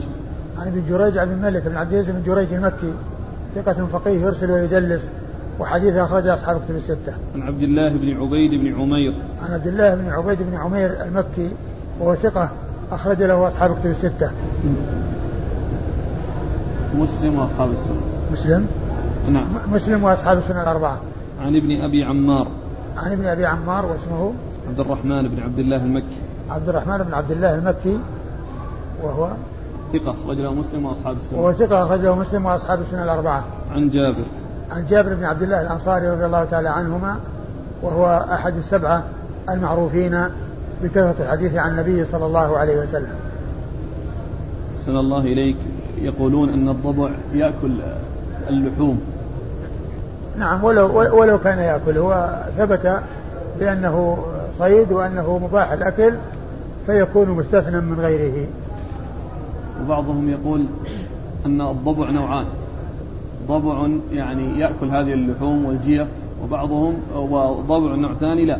عن 0.57 0.67
ابن 0.67 0.83
جريج 0.89 1.17
عن 1.17 1.31
الملك 1.31 1.63
بن 1.67 1.75
عبد 1.75 1.93
العزيز 1.93 2.15
بن 2.15 2.23
جريج 2.23 2.53
المكي 2.53 2.93
ثقة 3.55 3.85
فقيه 3.85 4.19
يرسل 4.21 4.51
ويدلس 4.51 5.01
وحديثه 5.59 6.03
أخرج 6.03 6.27
أصحاب 6.27 6.57
الكتب 6.57 6.75
الستة. 6.75 7.13
عن 7.35 7.41
عبد 7.41 7.63
الله 7.63 7.97
بن 7.97 8.17
عبيد 8.21 8.51
بن 8.51 8.81
عمير. 8.81 9.13
عن 9.41 9.53
عبد 9.53 9.67
الله 9.67 9.95
بن 9.95 10.09
عبيد 10.09 10.37
بن 10.51 10.57
عمير 10.57 11.03
المكي 11.03 11.49
وهو 11.99 12.15
ثقة 12.15 12.49
أخرج 12.91 13.23
له 13.23 13.47
أصحاب 13.47 13.71
الكتب 13.71 13.89
الستة. 13.89 14.31
مسلم 16.95 17.39
وأصحاب 17.39 17.71
السنة. 17.71 18.01
مسلم؟ 18.31 18.67
نعم. 19.29 19.47
مسلم 19.73 20.03
وأصحاب 20.03 20.37
السنة 20.37 20.61
الأربعة. 20.61 20.99
عن 21.41 21.55
ابن 21.55 21.81
أبي 21.81 22.03
عمار. 22.03 22.47
عن 22.97 23.11
ابن 23.11 23.25
أبي 23.25 23.45
عمار 23.45 23.85
واسمه؟ 23.85 24.33
عبد 24.67 24.79
الرحمن 24.79 25.27
بن 25.27 25.43
عبد 25.43 25.59
الله 25.59 25.83
المكي. 25.83 26.21
عبد 26.49 26.69
الرحمن 26.69 26.97
بن 26.97 27.13
عبد 27.13 27.31
الله 27.31 27.55
المكي 27.55 27.99
وهو؟ 29.03 29.29
ثقة 29.93 30.11
أخرج 30.11 30.37
له 30.37 30.53
مسلم 30.53 30.85
وأصحاب 30.85 31.15
السنة. 31.15 31.39
وهو 31.39 31.53
ثقة 31.53 31.83
أخرج 31.83 31.99
له 31.99 32.15
مسلم 32.15 32.45
وأصحاب 32.45 32.81
السنة 32.81 33.03
الأربعة. 33.03 33.43
عن 33.75 33.89
جابر. 33.89 34.23
عن 34.71 34.85
جابر 34.85 35.13
بن 35.13 35.23
عبد 35.23 35.41
الله 35.41 35.61
الأنصاري 35.61 36.09
رضي 36.09 36.25
الله 36.25 36.43
تعالى 36.43 36.69
عنهما 36.69 37.15
وهو 37.81 38.25
أحد 38.31 38.57
السبعة 38.57 39.03
المعروفين 39.49 40.19
بكثرة 40.83 41.15
الحديث 41.19 41.55
عن 41.55 41.71
النبي 41.71 42.05
صلى 42.05 42.25
الله 42.25 42.57
عليه 42.57 42.81
وسلم. 42.81 43.15
سن 44.77 44.97
الله 44.97 45.21
إليك. 45.21 45.57
يقولون 45.97 46.49
أن 46.49 46.69
الضبع 46.69 47.09
يأكل 47.33 47.71
اللحوم. 48.49 49.01
نعم 50.37 50.63
ولو 50.63 51.19
ولو 51.19 51.39
كان 51.39 51.59
يأكل. 51.59 51.97
هو 51.97 52.39
ثبت 52.57 53.01
بأنه 53.59 54.17
صيد 54.59 54.91
وأنه 54.91 55.37
مباح 55.37 55.71
الأكل 55.71 56.13
فيكون 56.85 57.29
مستثنى 57.29 57.81
من 57.81 57.99
غيره. 57.99 58.47
وبعضهم 59.81 60.29
يقول 60.29 60.65
أن 61.45 61.61
الضبع 61.61 62.09
نوعان. 62.09 62.45
ضبع 63.47 63.87
يعني 64.11 64.59
يأكل 64.59 64.87
هذه 64.87 65.13
اللحوم 65.13 65.65
والجيف 65.65 66.07
وبعضهم 66.43 66.95
وضبع 67.15 67.95
نوع 67.95 68.13
ثاني 68.13 68.45
لا 68.45 68.59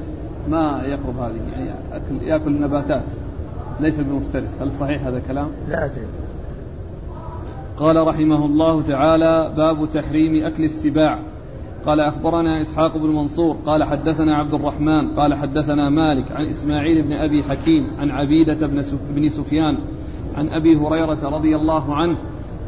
ما 0.49 0.81
يقرب 0.85 1.17
هذه. 1.19 1.51
يعني 1.51 1.71
أكل 1.93 2.27
يأكل 2.27 2.61
نباتات. 2.61 3.03
ليس 3.79 3.95
بمفترس. 3.99 4.61
هل 4.61 4.71
صحيح 4.79 5.07
هذا 5.07 5.17
الكلام؟ 5.17 5.47
لا 5.69 5.85
أدري. 5.85 6.05
قال 7.77 8.07
رحمه 8.07 8.45
الله 8.45 8.81
تعالى 8.81 9.53
باب 9.57 9.89
تحريم 9.93 10.45
أكل 10.45 10.63
السباع. 10.63 11.19
قال 11.85 11.99
أخبرنا 11.99 12.61
إسحاق 12.61 12.97
بن 12.97 13.15
منصور 13.15 13.57
قال 13.65 13.83
حدثنا 13.83 14.35
عبد 14.35 14.53
الرحمن 14.53 15.07
قال 15.07 15.33
حدثنا 15.33 15.89
مالك 15.89 16.31
عن 16.31 16.45
إسماعيل 16.45 17.01
بن 17.01 17.13
أبي 17.13 17.43
حكيم 17.43 17.87
عن 17.99 18.11
عبيدة 18.11 18.67
بن 19.15 19.29
سفيان 19.29 19.77
عن 20.35 20.49
أبي 20.49 20.77
هريرة 20.77 21.29
رضي 21.29 21.55
الله 21.55 21.95
عنه 21.95 22.15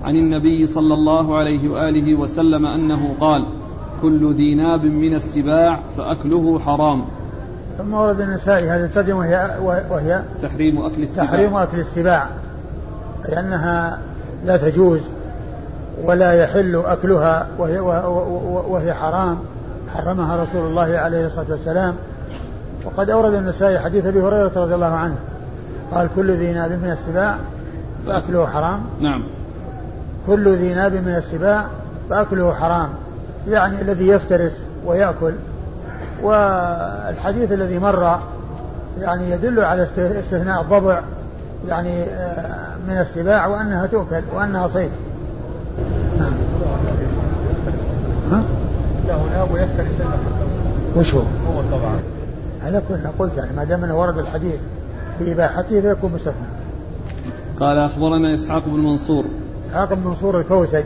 عن 0.04 0.16
النبي 0.16 0.66
صلى 0.66 0.94
الله 0.94 1.38
عليه 1.38 1.70
وآله 1.70 2.16
وسلم 2.16 2.66
أنه 2.66 3.16
قال 3.20 3.46
كل 4.02 4.34
ذي 4.34 4.56
ناب 4.56 4.86
من 4.86 5.14
السباع 5.14 5.80
فأكله 5.98 6.60
حرام. 6.60 7.06
ثم 7.78 7.94
ورد 7.94 8.22
النسائي 8.22 8.70
هذه 8.70 8.86
الترجمة 8.86 9.18
وهي, 9.18 9.58
وهي 9.92 10.24
تحريم 10.42 10.78
أكل 10.78 11.04
السباع. 11.04 11.26
تحريم 11.26 11.54
أكل 11.54 11.80
السباع 11.80 12.30
لأنها 13.30 14.00
لا 14.46 14.58
تجوز 14.58 15.02
ولا 16.04 16.34
يحل 16.34 16.84
أكلها 16.86 17.48
وهي, 17.58 17.80
وهي 18.70 18.94
حرام. 18.94 19.40
حرمها 19.94 20.44
رسول 20.44 20.68
الله 20.68 20.98
عليه 20.98 21.26
الصلاة 21.26 21.46
والسلام. 21.50 21.96
وقد 22.86 23.10
أورد 23.10 23.34
النسائي 23.34 23.80
حديث 23.80 24.06
أبي 24.06 24.22
هريرة 24.22 24.52
رضي 24.56 24.76
الله 24.76 24.94
عنه. 24.96 25.16
قال 25.92 26.10
كل 26.16 26.32
ذي 26.32 26.54
ناب 26.54 26.72
من 26.72 26.92
السباع 26.92 27.38
فأكله 28.06 28.48
حرام. 28.48 28.82
نعم. 29.02 29.24
كل 30.28 30.56
ذي 30.56 30.74
ناب 30.74 30.94
من 30.94 31.16
السباع 31.18 31.66
فأكله 32.10 32.54
حرام. 32.54 32.90
يعني 33.50 33.82
الذي 33.82 34.08
يفترس 34.08 34.68
ويأكل. 34.86 35.34
والحديث 36.24 37.52
الذي 37.52 37.80
مر 37.80 38.20
يعني 39.02 39.32
يدل 39.32 39.60
على 39.60 39.84
استثناء 39.84 40.62
الضبع 40.62 41.02
يعني 41.68 42.04
آه، 42.04 42.76
من 42.88 42.98
السباع 42.98 43.48
وأنها 43.48 43.86
تؤكل 43.86 44.22
وأنها 44.36 44.68
صيد. 44.68 44.92
ها؟ 48.32 48.44
له 49.08 49.30
ناب 49.32 49.52
ويفترس 49.52 50.08
وش 50.96 51.14
هو؟ 51.14 51.20
هو 51.20 51.62
طبعا. 51.72 52.00
على 52.64 52.82
كل 52.90 52.96
قلت 53.20 53.38
يعني 53.38 53.56
ما 53.56 53.64
دام 53.64 53.84
إنه 53.84 54.00
ورد 54.00 54.18
الحديث 54.18 54.56
بإباحته 55.20 55.82
فيكون 55.82 56.12
مستثنى. 56.16 56.48
قال 57.60 57.78
أخبرنا 57.78 58.34
إسحاق 58.34 58.64
بن 58.66 58.80
منصور. 58.80 59.26
إسحاق 59.70 59.94
بن 59.94 60.08
منصور 60.08 60.40
الكوسج 60.40 60.84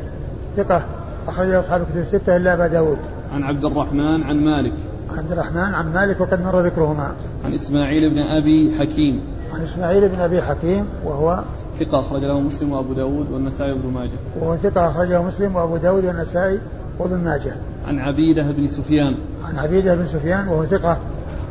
ثقة 0.58 0.84
أخرج 1.28 1.54
أصحاب 1.54 1.82
الكتب 1.82 1.98
الستة 1.98 2.38
إلا 2.38 2.54
أبا 2.54 2.68
داود. 2.68 2.98
عن 3.34 3.44
عبد 3.44 3.66
الرحمن 3.66 4.24
عن 4.24 4.38
مالك. 4.46 4.74
عبد 5.18 5.32
الرحمن 5.32 5.74
عن 5.74 5.94
مالك 5.94 6.22
وقد 6.22 6.44
مر 6.44 6.60
ذكرهما. 6.60 7.12
عن 7.46 7.54
إسماعيل 7.54 8.10
بن 8.10 8.20
أبي 8.20 8.78
حكيم. 8.80 9.22
عن 9.54 9.62
إسماعيل 9.62 10.10
بن 10.10 10.20
أبي 10.20 10.42
حكيم 10.42 10.86
وهو 11.06 11.44
ثقة 11.80 12.00
أخرج 12.00 12.24
له 12.24 12.40
مسلم 12.40 12.72
وأبو 12.72 12.94
داود 12.94 13.32
والنسائي 13.32 13.72
وابن 13.72 13.90
ماجه. 13.90 14.10
وهو 14.40 14.56
ثقة 14.56 14.90
أخرجه 14.90 15.22
مسلم 15.22 15.56
وأبو 15.56 15.78
داود 15.78 16.06
والنسائي 16.06 16.60
وابن 17.00 17.18
ماجه. 17.18 17.54
عن 17.88 18.00
عبيدة 18.00 18.52
بن 18.52 18.68
سفيان. 18.68 19.16
عن 19.46 19.60
عبيدة 19.60 19.96
بن 19.96 20.08
سفيان 20.08 20.48
وهو 20.48 20.66
ثقة 20.66 20.98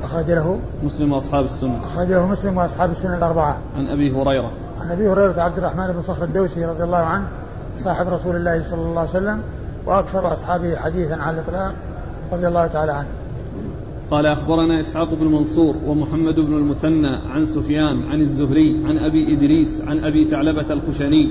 أخرج 0.05 0.31
له 0.31 0.59
مسلم 0.85 1.12
وأصحاب 1.12 1.45
السنة. 1.45 1.81
أخرج 1.85 2.09
له 2.09 2.27
مسلم 2.27 2.57
وأصحاب 2.57 2.91
السنة 2.91 3.17
الأربعة. 3.19 3.59
عن 3.77 3.87
أبي 3.87 4.12
هريرة. 4.12 4.51
عن 4.81 4.91
أبي 4.91 5.09
هريرة 5.09 5.41
عبد 5.43 5.59
الرحمن 5.59 5.87
بن 5.87 6.03
صخر 6.03 6.25
الدوسي 6.25 6.64
رضي 6.64 6.85
الله 6.85 6.99
عنه 6.99 7.25
صاحب 7.79 8.09
رسول 8.09 8.37
الله 8.37 8.62
صلى 8.62 8.81
الله 8.81 9.01
عليه 9.01 9.11
وسلم 9.11 9.41
وأكثر 9.87 10.33
أصحابه 10.33 10.77
حديثا 10.77 11.14
على 11.14 11.37
الإطلاق 11.37 11.73
رضي 12.33 12.49
الله 12.49 12.67
تعالى 12.67 12.93
عنه. 12.93 13.09
قال 14.11 14.27
أخبرنا 14.27 14.81
إسحاق 14.81 15.14
بن 15.14 15.27
منصور 15.27 15.77
ومحمد 15.87 16.40
بن 16.40 16.55
المثنى 16.55 17.16
عن 17.35 17.47
سفيان 17.47 18.03
عن 18.11 18.21
الزهري 18.21 18.81
عن 18.85 18.99
أبي 18.99 19.37
إدريس 19.37 19.83
عن 19.87 19.99
أبي 19.99 20.25
ثعلبة 20.25 20.73
الخشني 20.73 21.31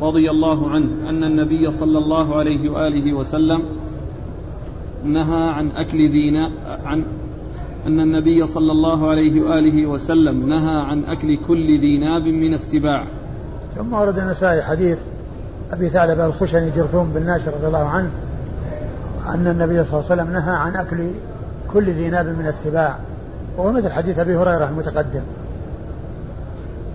رضي 0.00 0.30
الله 0.30 0.70
عنه 0.70 1.08
أن 1.08 1.24
النبي 1.24 1.70
صلى 1.70 1.98
الله 1.98 2.36
عليه 2.36 2.70
وآله 2.70 3.12
وسلم 3.12 3.62
نهى 5.04 5.48
عن 5.48 5.70
أكل 5.70 6.10
دينا 6.10 6.50
عن 6.84 7.04
أن 7.86 8.00
النبي 8.00 8.46
صلى 8.46 8.72
الله 8.72 9.08
عليه 9.08 9.42
وآله 9.42 9.86
وسلم 9.86 10.48
نهى 10.48 10.76
عن 10.76 11.04
أكل 11.04 11.36
كل 11.48 11.80
ذي 11.80 11.98
من 12.32 12.54
السباع. 12.54 13.06
ثم 13.76 13.92
ورد 13.92 14.18
النسائي 14.18 14.62
حديث 14.62 14.98
أبي 15.72 15.88
ثعلبة 15.88 16.26
الخشني 16.26 16.70
جرثوم 16.76 17.10
بن 17.14 17.26
ناشر 17.26 17.54
رضي 17.54 17.66
الله 17.66 17.78
عنه 17.78 18.10
أن 19.28 19.46
النبي 19.46 19.84
صلى 19.84 20.00
الله 20.00 20.10
عليه 20.10 20.22
وسلم 20.22 20.32
نهى 20.32 20.54
عن 20.56 20.76
أكل 20.76 21.06
كل 21.74 21.90
ذي 21.90 22.08
ناب 22.08 22.26
من 22.26 22.46
السباع. 22.46 22.96
وهو 23.56 23.72
مثل 23.72 23.90
حديث 23.90 24.18
أبي 24.18 24.36
هريرة 24.36 24.68
المتقدم. 24.68 25.22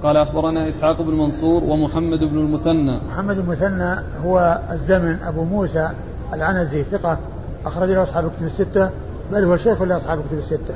قال 0.03 0.17
أخبرنا 0.17 0.69
إسحاق 0.69 1.01
بن 1.01 1.13
منصور 1.13 1.63
ومحمد 1.63 2.19
بن 2.19 2.37
المثنى. 2.37 2.99
محمد 3.11 3.37
المثنى 3.37 3.95
هو 4.25 4.59
الزمن 4.71 5.17
أبو 5.23 5.43
موسى 5.43 5.89
العنزي 6.33 6.83
ثقة 6.83 7.17
أخرج 7.65 7.89
له 7.89 8.03
أصحاب 8.03 8.25
الكتب 8.25 8.45
الستة 8.45 8.89
بل 9.31 9.43
هو 9.43 9.57
شيخ 9.57 9.81
لأصحاب 9.81 10.19
الكتب 10.19 10.37
الستة. 10.37 10.73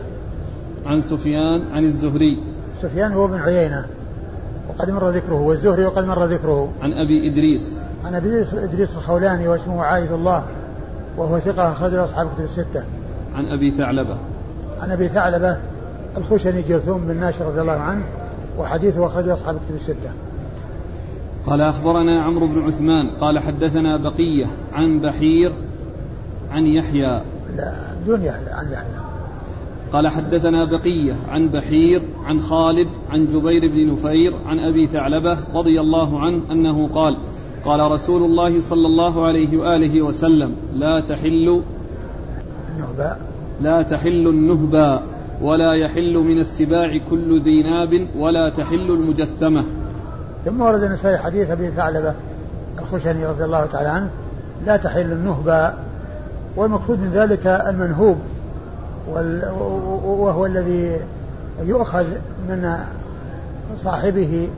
عن 0.85 1.01
سفيان 1.01 1.63
عن 1.71 1.85
الزهري. 1.85 2.43
سفيان 2.81 3.11
هو 3.11 3.27
بن 3.27 3.39
عيينة. 3.39 3.85
وقد 4.69 4.89
مر 4.89 5.09
ذكره 5.09 5.41
والزهري 5.41 5.85
وقد 5.85 6.03
مر 6.03 6.25
ذكره. 6.25 6.69
عن 6.81 6.93
أبي 6.93 7.31
إدريس. 7.31 7.81
عن 8.05 8.15
أبي 8.15 8.45
إدريس 8.53 8.95
الخولاني 8.95 9.47
واسمه 9.47 9.83
عايد 9.83 10.11
الله 10.11 10.43
وهو 11.17 11.39
ثقة 11.39 11.71
أخرج 11.71 11.91
له 11.93 12.03
أصحاب 12.03 12.27
الكتب 12.27 12.43
الستة. 12.43 12.83
عن 13.35 13.45
أبي 13.45 13.71
ثعلبة. 13.71 14.17
عن 14.81 14.91
أبي 14.91 15.07
ثعلبة 15.07 15.57
الخشني 16.17 16.61
جرثوم 16.61 17.01
بن 17.07 17.15
ناشر 17.19 17.45
رضي 17.45 17.61
الله 17.61 17.71
عنه 17.71 18.03
وحديثه 18.57 19.05
أخرجه 19.05 19.33
أصحاب 19.33 19.55
الكتب 19.55 19.75
الستة. 19.75 20.11
قال 21.45 21.61
أخبرنا 21.61 22.23
عمرو 22.23 22.47
بن 22.47 22.63
عثمان 22.63 23.09
قال 23.09 23.39
حدثنا 23.39 23.97
بقية 23.97 24.47
عن 24.73 24.99
بحير 24.99 25.53
عن 26.51 26.65
يحيى. 26.65 27.21
لا 27.57 27.73
دون 28.05 28.23
يحيى 28.23 28.49
عن 28.49 28.71
يحيى. 28.71 29.03
قال 29.93 30.07
حدثنا 30.07 30.65
بقية 30.65 31.15
عن 31.29 31.47
بحير 31.47 32.01
عن 32.25 32.39
خالد 32.39 32.87
عن 33.09 33.27
جبير 33.27 33.67
بن 33.71 33.93
نفير 33.93 34.33
عن 34.45 34.59
أبي 34.59 34.87
ثعلبة 34.87 35.37
رضي 35.53 35.81
الله 35.81 36.19
عنه 36.19 36.41
أنه 36.51 36.87
قال 36.87 37.17
قال 37.65 37.91
رسول 37.91 38.23
الله 38.23 38.61
صلى 38.61 38.87
الله 38.87 39.25
عليه 39.25 39.57
وآله 39.57 40.01
وسلم 40.01 40.55
لا 40.73 40.99
تحل 40.99 41.61
النهباء 42.75 43.19
لا 43.61 43.81
تحل 43.81 44.27
النهبا 44.27 45.01
ولا 45.41 45.73
يحل 45.73 46.17
من 46.17 46.39
السباع 46.39 46.97
كل 47.09 47.41
ذي 47.41 47.63
ناب 47.63 48.07
ولا 48.17 48.49
تحل 48.49 48.91
المجثمة. 48.91 49.63
ثم 50.45 50.61
ورد 50.61 50.83
النسائي 50.83 51.17
حديث 51.17 51.51
أبي 51.51 51.71
ثعلبة 51.71 52.13
الخشني 52.79 53.25
رضي 53.25 53.43
الله 53.43 53.65
تعالى 53.65 53.89
عنه 53.89 54.09
لا 54.65 54.77
تحل 54.77 55.11
النهبا 55.11 55.73
والمقصود 56.55 56.99
من 56.99 57.11
ذلك 57.13 57.47
المنهوب 57.47 58.17
وهو 60.05 60.45
الذي 60.45 60.99
يؤخذ 61.63 62.05
من 62.49 62.77
صاحبه 63.77 64.49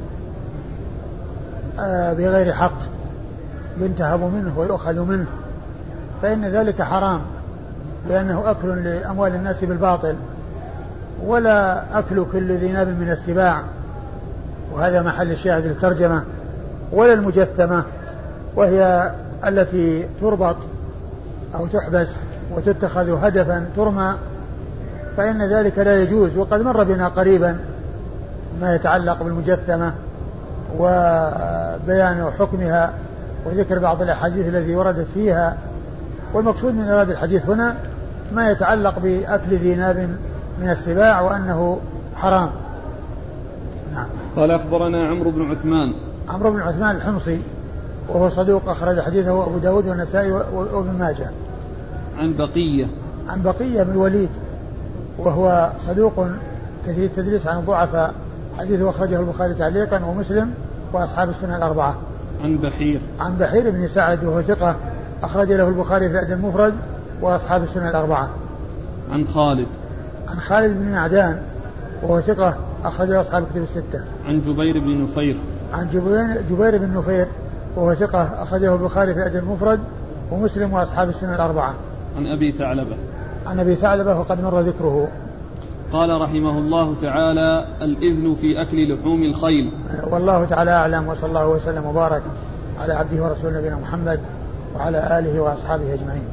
آه، 1.80 2.14
بغير 2.14 2.54
حق 2.54 2.78
ينتهب 3.80 4.20
منه 4.20 4.60
ويؤخذ 4.60 5.06
منه 5.06 5.26
فإن 6.22 6.46
ذلك 6.46 6.82
حرام. 6.82 7.22
لأنه 8.10 8.52
أكل 8.52 8.84
لأموال 8.84 9.36
الناس 9.36 9.64
بالباطل 9.64 10.16
ولا 11.26 11.84
أكل 12.00 12.26
كل 12.32 12.52
ذي 12.52 12.72
ناب 12.72 12.88
من 12.88 13.12
السباع. 13.12 13.62
وهذا 14.74 15.02
محل 15.02 15.32
الشاهد 15.32 15.66
للترجمة 15.66 16.24
ولا 16.92 17.14
المجثمة 17.14 17.84
وهي 18.56 19.12
التي 19.48 20.08
تربط 20.22 20.58
أو 21.56 21.68
تحبس 21.68 22.10
وتتخذ 22.56 23.26
هدفا 23.26 23.66
ترمى. 23.76 24.14
فإن 25.18 25.42
ذلك 25.42 25.80
لا 25.80 26.02
يجوز 26.02 26.38
وقد 26.38 26.62
مر 26.62 26.84
بنا 26.84 27.08
قريبا 27.08 27.58
ما 28.62 28.76
يتعلق 28.76 29.24
بالمجثمة 29.24 29.94
وبيان 30.80 32.32
حكمها 32.40 32.94
وذكر 33.46 33.80
بعض 33.80 34.02
الأحاديث 34.02 34.48
التي 34.48 34.76
وردت 34.76 35.08
فيها. 35.14 35.58
والمقصود 36.34 36.74
من 36.74 36.90
إرادة 36.90 37.12
الحديث 37.12 37.50
هنا 37.50 37.76
ما 38.34 38.52
يتعلق 38.52 39.00
بأكل 39.00 39.56
ذي 39.56 39.76
ناب 39.76 40.18
من 40.62 40.70
السباع 40.70 41.22
وأنه 41.22 41.80
حرام. 42.16 42.50
نعم. 43.94 44.08
قال 44.36 44.52
أخبرنا 44.52 45.08
عمرو 45.08 45.32
بن 45.32 45.52
عثمان. 45.52 45.94
عمرو 46.30 46.52
بن 46.52 46.62
عثمان 46.62 46.96
الحمصي 46.96 47.42
وهو 48.10 48.30
صدوق 48.30 48.70
أخرج 48.70 49.00
حديثه 49.00 49.44
أبو 49.44 49.58
داود 49.58 49.88
والنسائي 49.88 50.32
وابن 50.32 50.92
ماجه. 51.00 51.30
عن 52.18 52.34
بقية. 52.34 52.88
عن 53.30 53.42
بقية 53.42 53.84
بن 53.84 53.92
الوليد 53.92 54.30
وهو 55.18 55.72
صدوق 55.88 56.28
كثير 56.88 57.06
التدريس 57.06 57.48
عن 57.48 57.58
الضعفاء 57.58 58.14
حديثه 58.60 58.90
أخرجه 58.90 59.20
البخاري 59.20 59.54
تعليقا 59.54 60.06
ومسلم 60.06 60.54
وأصحاب 60.94 61.30
السنة 61.30 61.58
الأربعة. 61.58 61.96
عن 62.44 62.58
بحير. 62.58 63.02
عن 63.20 63.38
بحير 63.38 63.70
بن 63.70 63.88
سعد 63.88 64.24
وهو 64.24 64.42
ثقة 64.42 64.76
أخرج 65.24 65.52
له 65.52 65.68
البخاري 65.68 66.10
في 66.10 66.16
الأدب 66.16 66.32
المفرد 66.32 66.74
وأصحاب 67.22 67.64
السنة 67.64 67.90
الأربعة. 67.90 68.30
عن 69.12 69.26
خالد. 69.26 69.68
عن 70.28 70.40
خالد 70.40 70.78
بن 70.78 70.92
معدان 70.92 71.42
وهو 72.04 72.22
ثقة 72.22 72.56
أخرج 72.84 73.10
له 73.10 73.22
أصحاب 73.22 73.44
الكتب 73.44 73.64
الستة. 73.64 74.04
عن 74.28 74.42
جبير 74.42 74.80
بن 74.80 75.04
نفير. 75.04 75.38
عن 75.74 75.90
جبير, 75.90 76.42
جبير 76.50 76.78
بن 76.78 76.98
نفير 76.98 77.28
وهو 77.76 77.94
ثقة 77.94 78.44
أخرجه 78.44 78.74
البخاري 78.74 79.14
في 79.14 79.20
الأدب 79.20 79.36
المفرد 79.36 79.80
ومسلم 80.32 80.74
وأصحاب 80.74 81.10
السنة 81.10 81.36
الأربعة. 81.36 81.74
عن 82.18 82.28
أبي 82.28 82.52
ثعلبة. 82.52 82.98
عن 83.46 83.60
أبي 83.60 83.76
ثعلبة 83.76 84.20
وقد 84.20 84.42
مر 84.42 84.60
ذكره. 84.60 85.08
قال 85.94 86.22
رحمه 86.22 86.60
الله 86.60 86.96
تعالى 87.02 87.68
الإذن 87.82 88.36
في 88.36 88.62
أكل 88.62 88.94
لحوم 88.94 89.24
الخيل. 89.24 89.72
والله 90.12 90.46
تعالى 90.46 90.72
أعلم 90.72 91.08
وصلى 91.08 91.30
الله 91.30 91.48
وسلم 91.48 91.86
وبارك 91.86 92.22
على 92.82 92.94
عبده 92.94 93.24
ورسوله 93.24 93.58
نبينا 93.60 93.76
محمد 93.76 94.20
وعلى 94.76 95.20
آله 95.20 95.42
وأصحابه 95.42 95.94
أجمعين. 95.94 96.24